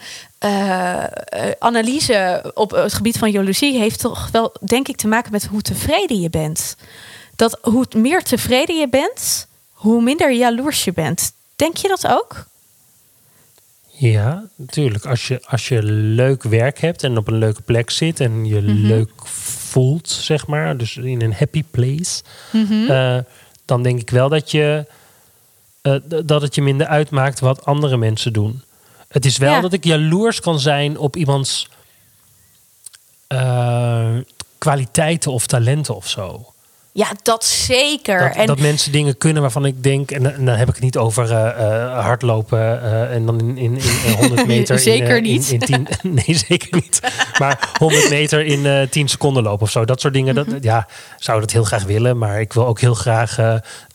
analyse 1.60 2.52
op 2.54 2.71
het 2.71 2.93
gebied 2.93 3.17
van 3.17 3.32
jaloezie 3.32 3.78
heeft 3.80 3.99
toch 3.99 4.30
wel, 4.32 4.54
denk 4.65 4.88
ik, 4.88 4.95
te 4.95 5.08
maken 5.08 5.32
met 5.32 5.45
hoe 5.45 5.62
tevreden 5.62 6.19
je 6.19 6.30
bent. 6.30 6.75
Dat 7.36 7.58
hoe 7.62 7.86
meer 7.97 8.23
tevreden 8.23 8.75
je 8.80 8.89
bent, 8.89 9.47
hoe 9.80 10.02
minder 10.02 10.32
jaloers 10.34 10.84
je 10.84 10.94
bent. 10.94 11.32
Denk 11.56 11.78
je 11.78 11.88
dat 11.88 12.08
ook? 12.08 12.48
Ja, 13.88 14.44
natuurlijk. 14.56 15.06
Als 15.06 15.28
je, 15.28 15.42
als 15.48 15.68
je 15.68 15.84
leuk 15.84 16.44
werk 16.44 16.80
hebt 16.80 17.04
en 17.04 17.18
op 17.18 17.28
een 17.28 17.38
leuke 17.38 17.62
plek 17.62 17.89
zit 17.89 18.20
en 18.20 18.46
je 18.46 18.62
Mhm. 18.62 18.72
leuk 18.86 19.12
voelt, 19.28 20.10
zeg 20.10 20.48
maar, 20.48 20.78
dus 20.78 20.98
in 20.98 21.22
een 21.22 21.34
happy 21.34 21.63
place, 21.72 22.24
Mhm. 22.52 22.89
eh, 22.92 23.18
dan 23.65 23.84
denk 23.84 24.00
ik 24.02 24.10
wel 24.10 24.30
dat 24.30 24.52
je 24.52 24.86
eh, 25.82 25.96
dat 26.26 26.42
het 26.42 26.56
je 26.56 26.62
minder 26.62 26.88
uitmaakt 26.88 27.39
wat 27.39 27.65
andere 27.65 27.98
mensen 27.98 28.34
doen. 28.34 28.63
Het 29.08 29.26
is 29.26 29.38
wel 29.38 29.54
Ja. 29.54 29.62
dat 29.62 29.74
ik 29.74 29.84
jaloers 29.84 30.39
kan 30.39 30.60
zijn 30.60 30.98
op 30.98 31.15
iemands 31.15 31.70
eh, 33.28 34.18
kwaliteiten 34.58 35.32
of 35.32 35.48
talenten 35.48 35.96
of 35.96 36.08
zo. 36.10 36.54
Ja, 36.91 37.08
dat 37.23 37.45
zeker. 37.45 38.19
Dat, 38.19 38.36
en 38.36 38.45
dat 38.45 38.60
mensen 38.60 38.91
dingen 38.91 39.17
kunnen 39.17 39.41
waarvan 39.41 39.65
ik 39.65 39.84
denk, 39.84 40.12
en, 40.12 40.23
dan- 40.23 40.32
en 40.32 40.45
dan 40.45 40.56
heb 40.56 40.67
ik 40.67 40.73
het 40.73 40.84
niet 40.84 40.97
over 40.97 41.32
eh, 41.32 41.47
eh, 41.49 41.99
hardlopen 42.06 42.82
eh, 42.84 43.13
en 43.15 43.25
dan 43.25 43.39
in, 43.39 43.58
in, 43.58 43.78
in, 43.78 43.82
in 44.06 44.13
100 44.13 44.45
meter. 44.56 44.88
in, 44.88 45.04
eh, 45.04 45.21
niet. 45.21 45.49
In, 45.52 45.60
in 45.60 45.86
10, 45.86 45.88
nee, 46.25 46.36
zeker 46.47 46.67
niet. 46.71 46.99
Maar 47.39 47.69
100 47.78 48.10
meter 48.10 48.45
in 48.45 48.65
eh 48.65 48.88
10 48.89 49.08
seconden 49.08 49.43
lopen 49.43 49.62
of 49.62 49.71
zo. 49.71 49.86
Dat 49.86 50.02
soort 50.02 50.13
dingen. 50.13 50.36
Mhm. 50.36 50.49
Dat, 50.52 50.63
ja, 50.63 50.88
zou 51.17 51.39
dat 51.39 51.52
heel 51.52 51.63
graag 51.63 51.84
willen, 51.84 52.17
maar 52.17 52.39
ik 52.41 52.54
wil 52.54 52.65
ook 52.67 52.80
heel 52.80 52.93
graag 52.95 53.38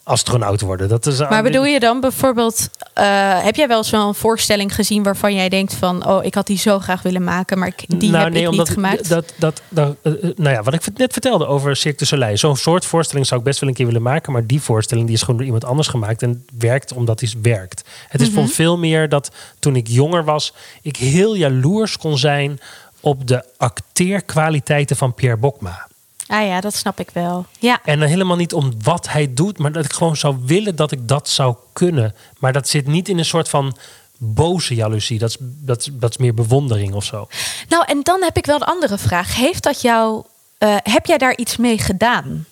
astronaut 0.05 0.61
worden. 0.61 0.88
Dat 0.88 1.07
is, 1.07 1.19
Maar 1.19 1.43
bedoel 1.43 1.64
je 1.64 1.81
dan 1.81 2.01
bijvoorbeeld, 2.01 2.69
eh, 2.93 3.45
heb 3.45 3.57
jij 3.57 3.69
wel 3.69 3.77
eens 3.77 3.90
wel 3.90 4.09
een 4.09 4.14
voorstelling 4.14 4.75
gezien 4.75 5.03
waarvan 5.03 5.35
jij 5.35 5.49
denkt 5.49 5.75
van, 5.75 6.07
oh, 6.07 6.25
ik 6.25 6.35
had 6.35 6.47
die 6.47 6.59
zo 6.59 6.79
graag 6.79 7.03
willen 7.03 7.25
maken, 7.25 7.59
maar 7.59 7.69
ik, 7.69 7.85
die 8.01 8.17
heb 8.17 8.35
ik 8.35 8.51
niet 8.51 8.69
gemaakt? 8.69 9.09
Nou, 9.09 9.23
Dat, 9.23 9.35
dat, 9.38 9.62
dat, 9.69 9.97
eh, 10.03 10.12
eh, 10.12 10.37
nou 10.37 10.55
ja, 10.55 10.62
wat 10.62 10.75
ik 10.75 10.83
net 10.99 11.12
vertelde 11.12 11.47
over 11.47 11.77
Cirque 11.77 11.99
du 11.99 12.05
Soleil. 12.05 12.37
Zo'n 12.37 12.57
soort 12.57 12.85
voorstelling 12.85 13.27
zou 13.27 13.40
ik 13.40 13.47
best 13.47 13.61
wel 13.61 13.69
een 13.69 13.75
keer 13.75 13.87
willen 13.87 14.03
maken. 14.03 14.33
Maar 14.33 14.47
die 14.47 14.61
voorstelling 14.61 15.07
die 15.07 15.14
is 15.17 15.21
gewoon 15.21 15.37
door 15.37 15.45
iemand 15.47 15.64
anders 15.64 15.88
gemaakt. 15.88 16.23
En 16.23 16.47
werkt 16.59 16.93
omdat 16.93 17.19
die 17.19 17.33
werkt. 17.43 17.83
Het 18.09 18.21
is 18.21 18.31
Mhm. 18.31 18.47
veel 18.47 18.79
meer 18.79 19.09
dat 19.09 19.31
toen 19.59 19.77
ik 19.77 19.87
jonger 19.88 20.25
was... 20.25 20.55
ik 20.83 20.97
heel 20.97 21.35
jaloers 21.37 21.97
kon 21.97 22.19
zijn 22.19 22.61
op 23.01 23.27
de 23.27 23.45
acteerkwaliteiten 23.57 24.97
van 24.97 25.14
Pierre 25.14 25.37
Bokma. 25.38 25.88
Ah 26.26 26.46
ja, 26.46 26.60
dat 26.60 26.74
snap 26.74 27.00
ik 27.00 27.10
wel. 27.10 27.46
Ja, 27.58 27.80
En 27.84 27.98
dan 27.98 28.08
helemaal 28.08 28.37
niet 28.37 28.52
om 28.52 28.72
wat 28.82 29.08
hij 29.08 29.34
doet, 29.34 29.58
maar 29.58 29.72
dat 29.72 29.84
ik 29.84 29.92
gewoon 29.92 30.16
zou 30.16 30.37
willen 30.44 30.76
dat 30.76 30.92
ik 30.92 31.08
dat 31.08 31.28
zou 31.28 31.56
kunnen. 31.72 32.14
Maar 32.38 32.52
dat 32.52 32.68
zit 32.68 32.87
niet 32.87 33.08
in 33.08 33.18
een 33.18 33.24
soort 33.24 33.48
van 33.48 33.76
boze 34.18 34.74
jaloezie. 34.74 35.18
Dat 35.18 35.28
is, 35.30 35.37
dat, 35.40 35.80
is- 35.80 35.88
dat 35.92 36.10
is 36.10 36.16
meer 36.16 36.34
bewondering 36.34 36.94
of 36.94 37.04
zo. 37.04 37.28
nou 37.68 37.84
en 37.87 38.00
dan 38.02 38.22
heb 38.22 38.37
ik 38.37 38.46
wel 38.46 38.56
een 38.56 38.62
andere 38.62 38.98
vraag. 38.98 39.37
Heeft 39.37 39.62
dat 39.62 39.80
jou, 39.80 40.24
eh, 40.58 40.76
heb 40.82 41.06
jij 41.06 41.18
daar 41.18 41.37
iets 41.37 41.56
mee 41.56 41.78
gedaan? 41.78 42.46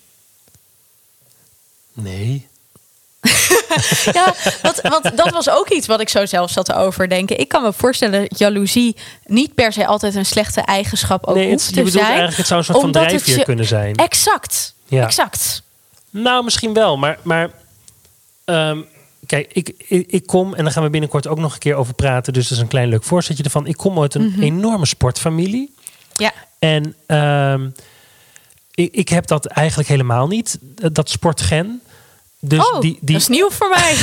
Nee. 1.93 2.47
Ja, 4.13 4.33
want, 4.61 4.81
want 4.81 5.17
dat 5.17 5.29
was 5.29 5.49
ook 5.49 5.69
iets 5.69 5.87
wat 5.87 5.99
ik 6.01 6.09
zo 6.09 6.25
zelf 6.25 6.51
zat 6.51 6.65
te 6.65 6.75
overdenken. 6.75 7.39
Ik 7.39 7.47
kan 7.47 7.61
me 7.63 7.73
voorstellen 7.73 8.21
dat 8.29 8.39
jaloezie 8.39 8.95
niet 9.25 9.53
per 9.55 9.73
se 9.73 9.85
altijd 9.85 10.15
een 10.15 10.25
slechte 10.25 10.61
eigenschap 10.61 11.25
ook 11.25 11.35
nee, 11.35 11.49
het, 11.49 11.69
je 11.73 11.83
te 11.83 11.89
zijn. 11.89 12.05
eigenlijk, 12.05 12.37
het 12.37 12.47
zou 12.47 12.59
een 12.59 12.65
soort 12.65 12.79
van 12.81 12.91
drijfveer 12.91 13.37
je- 13.37 13.43
kunnen 13.43 13.65
zijn. 13.65 13.95
Exact, 13.95 14.73
Ja. 14.87 15.03
exact. 15.03 15.61
Nou, 16.09 16.43
misschien 16.43 16.73
wel, 16.73 16.97
maar, 16.97 17.17
maar 17.21 17.49
ehm, 18.45 18.81
kijk, 19.25 19.49
ik, 19.53 19.73
ik, 19.87 20.11
ik 20.11 20.25
kom, 20.27 20.53
en 20.53 20.63
daar 20.63 20.73
gaan 20.73 20.83
we 20.83 20.89
binnenkort 20.89 21.27
ook 21.27 21.39
nog 21.39 21.53
een 21.53 21.59
keer 21.59 21.75
over 21.75 21.93
praten, 21.93 22.33
dus 22.33 22.43
dat 22.47 22.57
is 22.57 22.63
een 22.63 22.69
klein 22.69 22.87
leuk 22.89 23.03
voorzetje 23.03 23.43
ervan. 23.43 23.67
Ik 23.67 23.77
kom 23.77 23.99
uit 24.01 24.15
een 24.15 24.25
Mhm. 24.31 24.41
enorme 24.41 24.85
sportfamilie. 24.85 25.73
Ja, 26.15 26.31
En 26.59 26.95
ehm, 27.05 27.69
ik, 28.75 28.93
ik 28.93 29.09
heb 29.09 29.27
dat 29.27 29.45
eigenlijk 29.45 29.89
helemaal 29.89 30.27
niet, 30.27 30.57
dat 30.91 31.09
sportgen. 31.09 31.81
Dus, 32.45 32.71
oh, 32.71 32.79
die, 32.79 32.97
die, 33.01 33.13
dat 33.13 33.21
is 33.21 33.27
nieuw 33.27 33.49
voor 33.49 33.69
mij. 33.69 33.95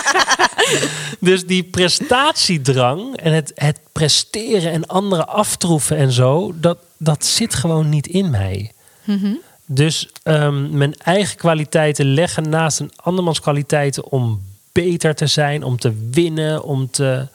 dus 1.30 1.46
die 1.46 1.64
prestatiedrang 1.64 3.16
en 3.16 3.32
het, 3.32 3.52
het 3.54 3.78
presteren 3.92 4.72
en 4.72 4.86
anderen 4.86 5.28
aftroeven 5.28 5.96
en 5.96 6.12
zo, 6.12 6.52
dat, 6.54 6.78
dat 6.96 7.24
zit 7.24 7.54
gewoon 7.54 7.88
niet 7.88 8.06
in 8.06 8.30
mij. 8.30 8.72
Mhm. 9.04 9.34
Dus 9.66 10.08
ehm, 10.22 10.76
mijn 10.76 10.94
eigen 10.98 11.36
kwaliteiten 11.36 12.14
leggen 12.14 12.48
naast 12.48 12.80
een 12.80 12.92
andermans 12.96 13.40
kwaliteiten 13.40 14.04
om 14.10 14.42
beter 14.72 15.14
te 15.14 15.26
zijn, 15.26 15.62
om 15.62 15.78
te 15.78 16.08
winnen, 16.10 16.62
om 16.62 16.90
te. 16.90 17.26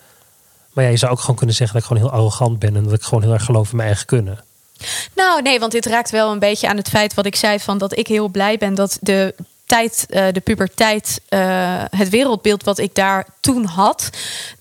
Maar 0.73 0.83
ja, 0.83 0.89
je 0.89 0.97
zou 0.97 1.11
ook 1.11 1.19
gewoon 1.19 1.35
kunnen 1.35 1.55
zeggen 1.55 1.75
dat 1.75 1.83
ik 1.85 1.91
gewoon 1.91 2.09
heel 2.09 2.19
arrogant 2.19 2.59
ben 2.59 2.75
en 2.75 2.83
dat 2.83 2.93
ik 2.93 3.03
gewoon 3.03 3.23
heel 3.23 3.33
erg 3.33 3.45
geloof 3.45 3.69
in 3.69 3.75
mijn 3.75 3.87
eigen 3.87 4.05
kunnen. 4.05 4.39
Nou, 5.15 5.41
nee, 5.41 5.59
want 5.59 5.71
dit 5.71 5.85
raakt 5.85 6.11
wel 6.11 6.31
een 6.31 6.39
beetje 6.39 6.67
aan 6.67 6.77
het 6.77 6.89
feit 6.89 7.13
wat 7.13 7.25
ik 7.25 7.35
zei 7.35 7.59
van 7.59 7.77
dat 7.77 7.97
ik 7.97 8.07
heel 8.07 8.27
blij 8.27 8.57
ben 8.57 8.75
dat 8.75 8.97
de 9.01 9.35
tijd, 9.67 10.05
eh, 10.09 10.25
de 10.31 10.39
puberteit, 10.39 11.21
eh, 11.29 11.83
het 11.89 12.09
wereldbeeld 12.09 12.63
wat 12.63 12.77
ik 12.77 12.95
daar 12.95 13.27
toen 13.39 13.65
had, 13.65 14.09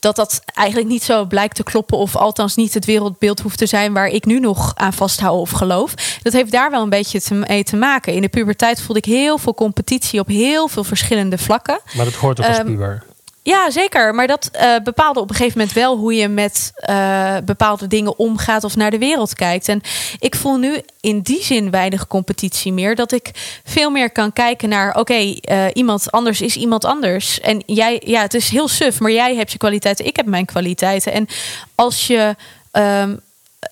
dat 0.01 0.17
dat 0.17 0.43
eigenlijk 0.55 0.89
niet 0.89 1.03
zo 1.03 1.25
blijkt 1.25 1.57
te 1.57 1.63
kloppen, 1.63 1.99
of 1.99 2.17
althans 2.17 2.55
niet 2.57 2.75
het 2.75 2.85
wereldbeeld 2.85 3.41
hoeft 3.41 3.59
te 3.59 3.67
zijn 3.67 3.93
waar 3.93 4.09
ik 4.09 4.25
nu 4.25 4.41
nog 4.41 4.73
aan 4.75 4.93
vasthoud 4.93 5.41
of 5.41 5.51
geloof. 5.51 5.95
Dat 6.23 6.33
heeft 6.33 6.51
daar 6.53 6.71
wel 6.71 6.83
een 6.83 6.89
beetje 6.89 7.21
te, 7.21 7.35
mee 7.35 7.65
te 7.65 7.77
maken. 7.77 8.13
In 8.13 8.21
de 8.21 8.29
puberteit 8.29 8.81
voelde 8.81 9.01
ik 9.01 9.05
heel 9.05 9.39
veel 9.39 9.55
competitie 9.55 10.21
op 10.21 10.27
heel 10.27 10.69
veel 10.69 10.85
verschillende 10.85 11.39
vlakken. 11.39 11.81
Maar 11.93 12.05
dat 12.05 12.15
hoort 12.15 12.41
ook 12.41 12.47
als 12.47 12.57
Ehm, 12.57 12.67
puber. 12.67 13.03
Ja, 13.47 13.71
zeker. 13.71 14.15
Maar 14.15 14.27
dat 14.27 14.49
eh, 14.53 14.75
bepaalde 14.85 15.21
op 15.21 15.31
een 15.31 15.37
gegeven 15.37 15.59
moment 15.59 15.77
wel 15.77 15.97
hoe 15.97 16.15
je 16.15 16.29
met 16.29 16.73
eh, 16.75 17.37
bepaalde 17.45 17.87
dingen 17.87 18.19
omgaat 18.19 18.65
of 18.65 18.77
naar 18.77 18.91
de 18.91 18.99
wereld 18.99 19.35
kijkt. 19.35 19.69
En 19.69 19.81
ik 20.19 20.35
voel 20.35 20.57
nu 20.57 20.81
in 21.01 21.21
die 21.21 21.43
zin 21.43 21.71
weinig 21.71 22.07
competitie 22.07 22.73
meer. 22.73 22.95
Dat 22.95 23.13
ik 23.13 23.31
veel 23.65 23.91
meer 23.91 24.11
kan 24.11 24.33
kijken 24.33 24.69
naar: 24.69 24.97
oké, 24.97 25.35
eh, 25.41 25.65
iemand 25.73 26.11
anders 26.11 26.41
is 26.41 26.57
iemand 26.57 26.85
anders. 26.85 27.41
En 27.41 27.63
jij, 27.67 28.03
ja, 28.05 28.21
het 28.21 28.35
is 28.35 28.49
heel 28.49 28.69
suf, 28.69 29.01
maar 29.01 29.13
jij 29.13 29.35
hebt 29.37 29.53
je 29.53 29.59
kwaliteiten, 29.59 30.07
ik 30.07 30.17
heb 30.17 30.27
mijn 30.27 30.47
kwaliteiten. 30.47 31.13
En 31.13 31.29
als 31.75 32.07
je. 32.07 32.37
ehm, 32.71 33.17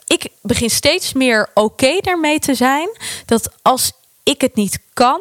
ik 0.06 0.26
begin 0.42 0.70
steeds 0.70 1.12
meer 1.12 1.48
oké 1.54 1.98
daarmee 2.00 2.38
te 2.38 2.54
zijn. 2.54 2.88
Dat 3.26 3.50
als 3.62 3.92
ik 4.22 4.40
het 4.40 4.54
niet 4.54 4.78
kan, 4.92 5.20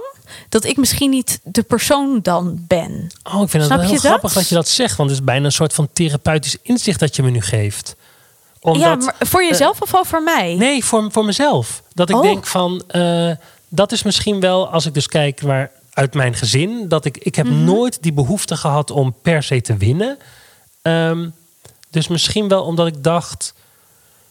dat 0.49 0.63
ik 0.63 0.77
misschien 0.77 1.09
niet 1.09 1.39
de 1.43 1.63
persoon 1.63 2.19
dan 2.21 2.65
ben. 2.67 3.07
Oh, 3.33 3.41
ik 3.41 3.49
vind 3.49 3.63
het 3.63 3.71
wel 3.71 3.81
heel 3.81 3.91
dat? 3.91 3.99
grappig 3.99 4.33
dat 4.33 4.49
je 4.49 4.55
dat 4.55 4.67
zegt, 4.67 4.97
want 4.97 5.09
het 5.09 5.19
is 5.19 5.25
bijna 5.25 5.45
een 5.45 5.51
soort 5.51 5.73
van 5.73 5.87
therapeutisch 5.93 6.57
inzicht 6.61 6.99
dat 6.99 7.15
je 7.15 7.23
me 7.23 7.29
nu 7.29 7.41
geeft. 7.41 7.95
Omdat, 8.59 8.81
ja, 8.81 8.95
maar 8.95 9.15
voor 9.19 9.43
jezelf 9.43 9.81
of 9.81 9.95
over 9.95 10.23
mij? 10.23 10.55
Nee, 10.55 10.85
voor, 10.85 11.11
voor 11.11 11.25
mezelf. 11.25 11.83
Dat 11.93 12.09
ik 12.09 12.15
Oh. 12.15 12.21
denk 12.21 12.45
van, 12.47 12.83
eh, 12.87 13.31
dat 13.69 13.91
is 13.91 14.03
misschien 14.03 14.39
wel, 14.39 14.67
als 14.69 14.85
ik 14.85 14.93
dus 14.93 15.07
kijk 15.07 15.41
waar 15.41 15.71
uit 15.93 16.13
mijn 16.13 16.33
gezin, 16.35 16.87
dat 16.87 17.05
ik, 17.05 17.17
ik 17.17 17.35
heb 17.35 17.45
Mhm. 17.45 17.63
nooit 17.63 17.97
die 18.01 18.13
behoefte 18.13 18.57
gehad 18.57 18.91
om 18.91 19.13
per 19.21 19.43
se 19.43 19.61
te 19.61 19.77
winnen. 19.77 20.17
Ehm, 20.81 21.27
dus 21.89 22.07
misschien 22.07 22.47
wel 22.47 22.63
omdat 22.63 22.87
ik 22.87 23.03
dacht, 23.03 23.53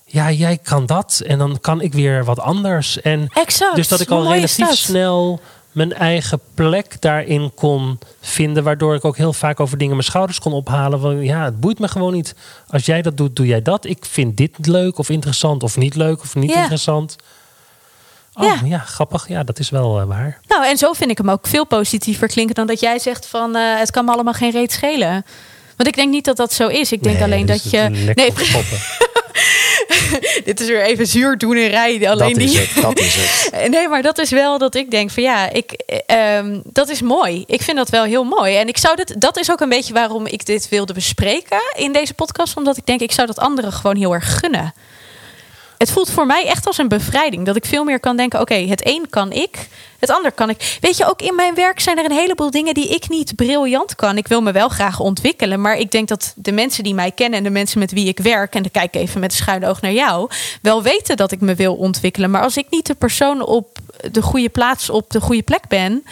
ja, 0.05 0.31
jij 0.31 0.59
kan 0.62 0.87
dat 0.87 1.23
en 1.27 1.38
dan 1.38 1.61
kan 1.61 1.81
ik 1.81 1.93
weer 1.93 2.25
wat 2.25 2.41
anders. 2.41 3.01
En 3.01 3.29
Exact. 3.35 3.77
dus 3.77 3.88
dat 3.88 4.01
ik 4.01 4.11
al 4.11 4.33
relatief 4.33 4.71
snel 4.75 5.41
mijn 5.73 5.93
eigen 5.93 6.41
plek 6.55 7.01
daarin 7.01 7.53
kon 7.55 7.99
vinden. 8.21 8.65
Waardoor 8.65 8.95
ik 8.95 9.05
ook 9.05 9.17
heel 9.17 9.33
vaak 9.33 9.61
over 9.61 9.79
dingen 9.79 9.93
mijn 9.95 10.07
schouders 10.07 10.39
kon 10.39 10.53
ophalen. 10.53 11.01
Van 11.01 11.23
ja, 11.25 11.45
het 11.45 11.61
boeit 11.61 11.79
me 11.79 11.89
gewoon 11.89 12.13
niet. 12.13 12.35
Als 12.69 12.87
jij 12.87 13.03
dat 13.03 13.17
doet, 13.17 13.37
doe 13.37 13.47
jij 13.47 13.63
dat. 13.63 13.85
Ik 13.85 14.05
vind 14.05 14.37
dit 14.37 14.67
leuk 14.67 14.99
of 14.99 15.09
interessant 15.09 15.63
of 15.63 15.77
niet 15.77 15.95
leuk 15.95 16.21
of 16.21 16.35
niet 16.35 16.51
Ja. 16.51 16.57
interessant. 16.61 17.17
Oh 18.35 18.45
Ja. 18.45 18.57
ja. 18.65 18.79
grappig. 18.79 19.29
Ja, 19.29 19.43
dat 19.43 19.59
is 19.59 19.71
wel 19.71 20.01
eh, 20.01 20.07
waar. 20.07 20.39
Nou, 20.49 20.67
en 20.67 20.77
zo 20.79 20.93
vind 20.93 21.11
ik 21.11 21.19
hem 21.19 21.31
ook 21.31 21.47
veel 21.47 21.67
positiever 21.67 22.29
klinken 22.29 22.55
dan 22.55 22.67
dat 22.67 22.81
jij 22.81 22.99
zegt 22.99 23.27
van 23.27 23.57
eh, 23.57 23.79
het 23.79 23.91
kan 23.91 24.05
me 24.05 24.13
allemaal 24.13 24.33
geen 24.33 24.51
reet 24.51 24.73
schelen. 24.73 25.25
Want 25.77 25.89
ik 25.89 25.95
denk 25.97 26.11
niet 26.11 26.25
dat 26.25 26.37
dat 26.37 26.53
zo 26.53 26.69
is. 26.69 26.93
Ik 26.93 27.03
denk 27.03 27.15
Nee, 27.17 27.25
alleen 27.25 27.47
dat 27.47 27.71
je. 27.71 27.79
Nee. 27.79 28.15
dit 30.45 30.61
is 30.61 30.66
weer 30.66 30.83
even 30.83 31.07
zuurdoenerij. 31.07 32.09
Alleen 32.09 32.33
dat 32.33 32.38
die. 32.38 32.51
is 32.51 32.59
het, 32.59 32.83
dat 32.83 32.99
is 32.99 33.14
het. 33.14 33.51
Nee, 33.71 33.88
maar 33.88 34.03
dat 34.03 34.18
is 34.18 34.31
wel 34.31 34.59
dat 34.59 34.75
ik 34.75 34.90
denk 34.90 35.11
van 35.11 35.23
ja, 35.23 35.51
ik, 35.51 35.73
eh, 35.73 36.37
ehm, 36.37 36.61
dat 36.64 36.88
is 36.88 37.03
mooi. 37.03 37.45
Ik 37.47 37.62
vind 37.62 37.77
dat 37.77 37.88
wel 37.88 38.05
heel 38.05 38.25
mooi. 38.25 38.57
En 38.57 38.68
ik 38.68 38.79
zou 38.79 38.97
dit, 38.97 39.21
dat 39.21 39.38
is 39.38 39.51
ook 39.51 39.61
een 39.61 39.68
beetje 39.68 39.92
waarom 39.92 40.27
ik 40.27 40.47
dit 40.47 40.68
wilde 40.68 40.92
bespreken 40.92 41.61
in 41.77 41.92
deze 41.92 42.14
podcast. 42.14 42.57
Omdat 42.57 42.77
ik 42.77 42.87
denk, 42.87 43.01
ik 43.01 43.12
zou 43.12 43.27
dat 43.27 43.38
anderen 43.38 43.73
gewoon 43.73 43.97
heel 43.97 44.14
erg 44.14 44.38
gunnen. 44.38 44.75
Het 45.83 45.90
voelt 45.90 46.11
voor 46.11 46.27
mij 46.27 46.47
echt 46.47 46.66
als 46.66 46.79
een 46.79 46.88
bevrijding. 46.88 47.47
Dat 47.47 47.57
ik 47.57 47.64
veel 47.64 47.85
meer 47.85 48.01
kan 48.01 48.16
denken: 48.16 48.40
oké, 48.40 48.55
het 48.55 48.87
een 48.87 49.07
kan 49.11 49.33
ik, 49.33 49.68
het 49.99 50.11
ander 50.11 50.33
kan 50.33 50.51
ik. 50.51 50.79
Weet 50.81 50.97
je, 50.97 51.09
ook 51.11 51.23
in 51.23 51.35
mijn 51.35 51.55
werk 51.55 51.81
zijn 51.81 51.99
er 51.99 52.05
een 52.05 52.16
heleboel 52.16 52.51
dingen 52.51 52.75
die 52.75 52.88
ik 52.88 53.09
niet 53.09 53.37
briljant 53.37 53.95
kan. 53.95 54.16
Ik 54.16 54.29
wil 54.29 54.40
me 54.40 54.53
wel 54.53 54.68
graag 54.68 55.01
ontwikkelen. 55.01 55.61
Maar 55.61 55.77
ik 55.77 55.90
denk 55.90 56.09
dat 56.09 56.33
de 56.37 56.53
mensen 56.53 56.85
die 56.85 56.95
mij 56.95 57.11
kennen 57.11 57.38
en 57.38 57.45
de 57.45 57.51
mensen 57.51 57.79
met 57.79 57.92
wie 57.92 58.09
ik 58.09 58.18
werk, 58.18 58.55
en 58.55 58.62
dan 58.62 58.71
kijk 58.71 58.95
ik 58.95 59.01
even 59.01 59.21
met 59.21 59.31
een 59.31 59.37
schuine 59.37 59.68
oog 59.68 59.81
naar 59.81 59.92
jou, 59.92 60.31
wel 60.62 60.83
weten 60.83 61.16
dat 61.16 61.33
ik 61.33 61.40
me 61.40 61.55
wil 61.55 61.75
ontwikkelen. 61.75 62.31
Maar 62.31 62.42
als 62.42 62.57
ik 62.57 62.66
niet 62.71 62.87
de 62.87 62.95
persoon 62.95 63.47
op 63.47 63.79
de 64.11 64.23
goede 64.23 64.49
plaats, 64.49 64.90
op 64.90 65.11
de 65.11 65.21
goede 65.21 65.42
plek 65.42 65.68
ben, 65.68 66.05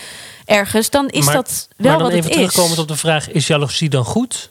ergens, 0.44 0.90
dan 0.90 1.08
is 1.08 1.24
maar, 1.24 1.34
dat 1.34 1.68
wel 1.76 1.90
maar 1.90 1.98
dan 1.98 2.08
wat 2.08 2.16
even 2.16 2.30
het 2.30 2.40
is. 2.40 2.46
terugkomend 2.46 2.78
op 2.78 2.88
de 2.88 2.96
vraag: 2.96 3.30
is 3.30 3.46
jaloezie 3.46 3.88
dan 3.88 4.04
goed? 4.04 4.50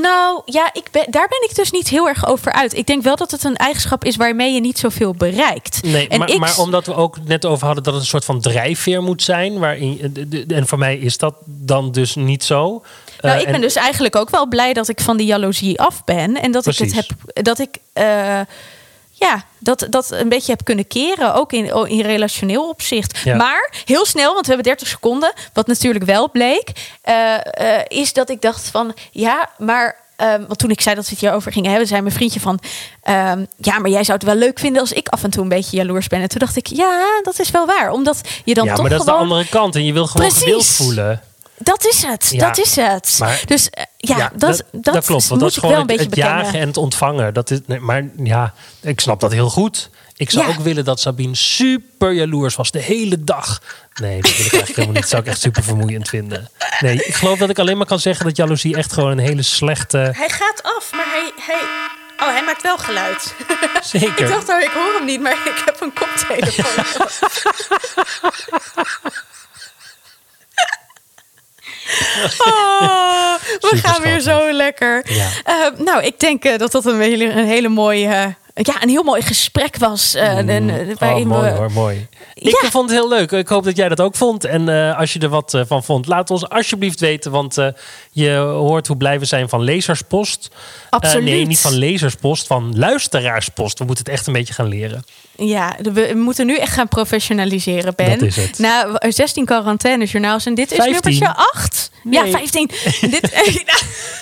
Nou 0.00 0.42
ja, 0.44 0.70
ik 0.72 0.88
ben, 0.90 1.04
daar 1.10 1.28
ben 1.28 1.48
ik 1.48 1.54
dus 1.56 1.70
niet 1.70 1.88
heel 1.88 2.08
erg 2.08 2.26
over 2.26 2.52
uit. 2.52 2.76
Ik 2.76 2.86
denk 2.86 3.02
wel 3.02 3.16
dat 3.16 3.30
het 3.30 3.44
een 3.44 3.56
eigenschap 3.56 4.04
is 4.04 4.16
waarmee 4.16 4.52
je 4.54 4.60
niet 4.60 4.78
zoveel 4.78 5.14
bereikt. 5.14 5.82
Nee, 5.82 6.08
En 6.08 6.18
maar, 6.18 6.30
ik- 6.30 6.38
maar 6.38 6.58
omdat 6.58 6.86
we 6.86 6.94
ook 6.94 7.16
net 7.24 7.44
over 7.44 7.66
hadden 7.66 7.84
dat 7.84 7.92
het 7.92 8.02
een 8.02 8.08
soort 8.08 8.24
van 8.24 8.40
drijfveer 8.40 9.02
moet 9.02 9.22
zijn. 9.22 9.58
Waarin, 9.58 10.14
en 10.48 10.66
voor 10.66 10.78
mij 10.78 10.96
is 10.96 11.18
dat 11.18 11.34
dan 11.44 11.92
dus 11.92 12.14
niet 12.14 12.44
zo. 12.44 12.82
Nou, 13.20 13.34
Eh, 13.34 13.40
ik 13.40 13.46
ben 13.46 13.54
en- 13.54 13.60
dus 13.60 13.74
eigenlijk 13.74 14.16
ook 14.16 14.30
wel 14.30 14.46
blij 14.48 14.72
dat 14.72 14.88
ik 14.88 15.00
van 15.00 15.16
die 15.16 15.26
jaloezie 15.26 15.80
af 15.80 16.04
ben. 16.04 16.40
En 16.42 16.52
dat 16.52 16.66
ik 16.66 16.78
het 16.78 16.94
heb. 16.94 17.06
Dat 17.44 17.58
ik. 17.58 17.76
eh, 17.92 18.40
ja, 19.18 19.44
dat, 19.58 19.86
dat 19.90 20.10
een 20.10 20.28
beetje 20.28 20.52
heb 20.52 20.64
kunnen 20.64 20.86
keren. 20.86 21.34
Ook 21.34 21.52
in, 21.52 21.86
in 21.88 22.00
relationeel 22.00 22.68
opzicht. 22.68 23.18
Ja. 23.24 23.36
Maar 23.36 23.72
heel 23.84 24.06
snel, 24.06 24.32
want 24.32 24.46
we 24.46 24.52
hebben 24.52 24.72
30 24.72 24.88
seconden. 24.88 25.32
Wat 25.52 25.66
natuurlijk 25.66 26.04
wel 26.04 26.30
bleek. 26.30 26.72
eh, 27.02 27.34
eh, 27.78 27.84
is 27.88 28.12
dat 28.12 28.30
ik 28.30 28.40
dacht 28.42 28.68
van. 28.68 28.94
Ja, 29.10 29.50
maar. 29.58 29.96
ehm, 30.16 30.46
want 30.46 30.58
toen 30.58 30.70
ik 30.70 30.80
zei 30.80 30.94
dat 30.94 31.04
we 31.04 31.10
het 31.10 31.20
hierover 31.20 31.52
gingen 31.52 31.70
hebben, 31.70 31.88
zei 31.88 32.00
mijn 32.00 32.14
vriendje 32.14 32.40
van... 32.40 32.58
ehm, 33.02 33.44
ja, 33.56 33.78
maar 33.78 33.90
jij 33.90 34.04
zou 34.04 34.18
het 34.18 34.26
wel 34.26 34.34
leuk 34.36 34.58
vinden 34.58 34.80
als 34.80 34.92
ik 34.92 35.08
af 35.08 35.22
en 35.24 35.30
toe 35.30 35.42
een 35.42 35.48
beetje 35.48 35.76
jaloers 35.76 36.06
ben. 36.06 36.20
En 36.20 36.28
toen 36.28 36.38
dacht 36.38 36.56
ik, 36.56 36.66
ja, 36.66 37.20
dat 37.22 37.38
is 37.38 37.50
wel 37.50 37.66
waar. 37.66 37.90
Omdat 37.90 38.20
je 38.44 38.54
dan 38.54 38.64
ja, 38.64 38.72
toch 38.74 38.80
maar 38.80 38.90
dat 38.90 39.00
is 39.00 39.04
gewoon... 39.06 39.28
de 39.28 39.32
andere 39.32 39.48
kant. 39.50 39.74
En 39.74 39.84
je 39.84 39.92
wil 39.92 40.06
gewoon 40.06 40.26
Precies. 40.26 40.44
gewild 40.44 40.66
voelen. 40.66 41.22
Dat 41.58 41.86
is 41.86 42.02
het, 42.02 42.28
Ja, 42.30 42.46
dat 42.46 42.58
is 42.58 42.76
het. 42.76 43.16
maar- 43.18 43.42
dus 43.46 43.70
ja, 44.08 44.32
dat, 44.36 44.64
dat, 44.72 45.04
klopt. 45.04 45.28
Want 45.28 45.30
moet 45.30 45.40
dat 45.40 45.50
is 45.50 45.56
gewoon 45.56 45.86
wel 45.86 45.96
een 45.96 46.04
het, 46.04 46.16
jagen 46.16 46.60
en 46.60 46.66
het 46.66 46.76
ontvangen. 46.76 47.34
Dat 47.34 47.50
is, 47.50 47.58
nee, 47.66 47.80
maar 47.80 48.04
ja, 48.22 48.54
ik 48.80 49.00
snap 49.00 49.20
dat 49.20 49.32
heel 49.32 49.50
goed. 49.50 49.90
Ik 50.16 50.30
zou 50.30 50.46
Ja. 50.46 50.52
ook 50.52 50.60
willen 50.60 50.84
dat 50.84 51.00
Sabine 51.00 51.34
super 51.34 52.12
jaloers 52.12 52.56
was 52.56 52.70
de 52.70 52.78
hele 52.78 53.24
dag. 53.24 53.62
Nee, 54.00 54.20
dat 54.20 54.36
wil 54.36 54.46
ik 54.46 54.52
eigenlijk 54.52 54.66
helemaal 54.66 54.86
niet. 54.92 55.00
Dat 55.00 55.10
zou 55.10 55.22
ik 55.22 55.28
echt 55.28 55.40
super 55.40 55.62
vermoeiend 55.62 56.08
vinden. 56.08 56.48
Nee, 56.80 57.04
ik 57.04 57.14
geloof 57.14 57.38
dat 57.38 57.50
ik 57.50 57.58
alleen 57.58 57.76
maar 57.76 57.86
kan 57.86 57.98
zeggen 57.98 58.24
dat 58.24 58.36
jaloezie 58.36 58.76
echt 58.76 58.92
gewoon 58.92 59.10
een 59.10 59.18
hele 59.18 59.42
slechte... 59.42 59.98
Hij 59.98 60.28
gaat 60.28 60.62
af, 60.62 60.92
maar 60.92 61.06
hij, 61.06 61.32
hij... 61.40 61.60
Oh, 62.18 62.32
hij 62.32 62.44
maakt 62.44 62.62
wel 62.62 62.78
geluid. 62.78 63.34
Zeker. 63.82 64.18
ik 64.24 64.28
dacht, 64.28 64.48
oh, 64.48 64.60
ik 64.60 64.70
hoor 64.74 64.94
hem 64.96 65.04
niet, 65.04 65.20
maar 65.20 65.32
ik 65.32 65.62
heb 65.64 65.80
een 65.80 65.92
koptelefoon. 65.92 66.84
Oh, 72.38 73.34
we 73.40 73.58
Super 73.60 73.78
gaan 73.90 74.02
weer 74.02 74.20
zo 74.20 74.52
lekker. 74.52 75.04
Ja. 75.12 75.28
Eh, 75.44 75.78
nou, 75.84 76.02
ik 76.02 76.20
denk 76.20 76.44
eh, 76.44 76.58
dat 76.58 76.72
dat 76.72 76.84
een 76.84 77.00
hele, 77.00 77.24
een 77.24 77.46
hele 77.46 77.68
mooie... 77.68 78.08
eh, 78.08 78.64
ja, 78.64 78.82
een 78.82 78.88
heel 78.88 79.02
mooi 79.02 79.22
gesprek 79.22 79.76
was. 79.76 80.14
en, 80.14 80.48
eh, 80.48 81.10
Oh, 81.18 81.24
mooi 81.24 81.50
we- 81.50 81.56
hoor, 81.56 81.72
mooi. 81.72 82.06
Ik 82.34 82.58
Ja. 82.62 82.70
vond 82.70 82.90
het 82.90 82.98
heel 82.98 83.08
leuk. 83.08 83.32
Ik 83.32 83.48
hoop 83.48 83.64
dat 83.64 83.76
jij 83.76 83.88
dat 83.88 84.00
ook 84.00 84.16
vond. 84.16 84.44
En 84.44 84.68
als 84.96 85.12
je 85.12 85.18
er 85.18 85.28
wat 85.28 85.62
van 85.66 85.84
vond, 85.84 86.06
laat 86.06 86.30
ons 86.30 86.48
alsjeblieft 86.48 87.00
weten. 87.00 87.30
Want 87.30 87.56
je 88.10 88.32
hoort 88.36 88.86
hoe 88.86 88.96
blij 88.96 89.18
we 89.18 89.24
zijn 89.24 89.48
van 89.48 89.62
lezerspost. 89.62 90.48
Absoluut. 90.90 91.24
nee, 91.24 91.46
niet 91.46 91.58
van 91.58 91.72
lezerspost, 91.74 92.46
van 92.46 92.78
luisteraarspost. 92.78 93.78
We 93.78 93.84
moeten 93.84 94.04
het 94.04 94.12
echt 94.14 94.26
een 94.26 94.32
beetje 94.32 94.54
gaan 94.54 94.68
leren. 94.68 95.04
Ja, 95.36 95.76
we 95.82 96.12
moeten 96.14 96.46
nu 96.46 96.56
echt 96.56 96.72
gaan 96.72 96.88
professionaliseren, 96.88 97.92
Ben. 97.96 98.10
Dat 98.18 98.22
is 98.28 98.36
het. 98.36 98.58
Na 98.58 98.86
16 99.08 99.44
quarantainejournaals 99.44 100.46
en 100.46 100.54
dit 100.54 100.70
is 100.70 100.76
15. 100.76 101.10
nummertje 101.10 101.42
8. 101.54 101.75
Ja, 102.10 102.22
Nee. 102.22 102.32
15. 102.32 102.70
dit, 103.10 103.30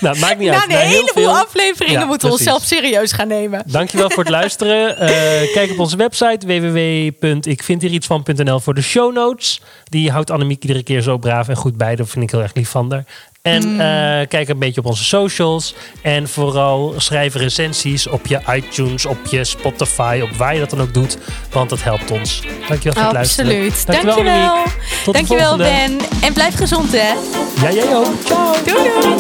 Nou, 0.01 0.19
maakt 0.19 0.39
niet 0.39 0.49
na 0.49 0.55
uit. 0.55 0.63
een 0.63 0.69
Na 0.69 0.77
heel 0.79 0.89
heleboel 0.89 1.25
veel- 1.25 1.37
afleveringen 1.39 2.01
Ja, 2.01 2.07
moeten 2.07 2.29
we 2.29 2.35
onszelf 2.35 2.63
serieus 2.63 3.13
gaan 3.13 3.29
nemen. 3.29 3.63
Dankjewel 3.67 4.11
voor 4.11 4.23
het 4.23 4.33
luisteren. 4.41 4.99
Eh, 4.99 5.53
kijk 5.53 5.71
op 5.71 5.79
onze 5.79 5.97
website 5.97 6.47
www.ikvindhierietsvan.nl 6.47 8.61
voor 8.61 8.75
de 8.75 8.83
show 8.83 9.13
notes. 9.15 9.61
Die 9.85 10.11
houdt 10.11 10.31
Annemiek 10.31 10.63
iedere 10.63 10.83
keer 10.83 11.01
zo 11.03 11.19
braaf 11.19 11.49
en 11.49 11.57
goed 11.57 11.77
bij. 11.77 11.97
Dat 11.97 12.09
vind 12.09 12.25
ik 12.25 12.31
heel 12.31 12.43
erg 12.43 12.55
lief 12.55 12.69
van 12.69 12.93
haar. 12.93 13.05
En 13.45 13.69
mm. 13.69 13.81
eh, 13.81 14.29
kijk 14.29 14.49
een 14.49 14.59
beetje 14.59 14.81
op 14.81 14.87
onze 14.87 15.05
socials. 15.05 15.75
En 16.03 16.29
vooral 16.29 16.95
schrijf 16.97 17.35
recensies 17.35 18.07
op 18.07 18.27
je 18.27 18.41
iTunes, 18.51 19.07
op 19.07 19.19
je 19.31 19.45
Spotify, 19.45 20.21
op 20.23 20.31
waar 20.31 20.55
je 20.55 20.61
dat 20.61 20.71
dan 20.71 20.81
ook 20.81 20.95
doet. 20.95 21.19
Want 21.51 21.71
dat 21.71 21.83
helpt 21.83 22.11
ons. 22.11 22.43
Dankjewel 22.69 23.03
voor 23.03 23.13
het 23.13 23.17
Absoluut. 23.17 23.59
luisteren. 23.59 23.67
Absoluut. 23.67 23.87
Dankjewel, 24.05 24.57
Dankjewel. 25.13 25.49
Tot 25.49 25.59
Ben. 25.59 25.99
En 26.23 26.33
blijf 26.33 26.55
gezond 26.55 26.93
hè. 26.93 27.13
Ja, 27.63 27.69
ja 27.69 27.95
ook. 27.95 28.13
Ciao. 28.25 28.53
Doei 28.65 28.91
doei. 29.01 29.15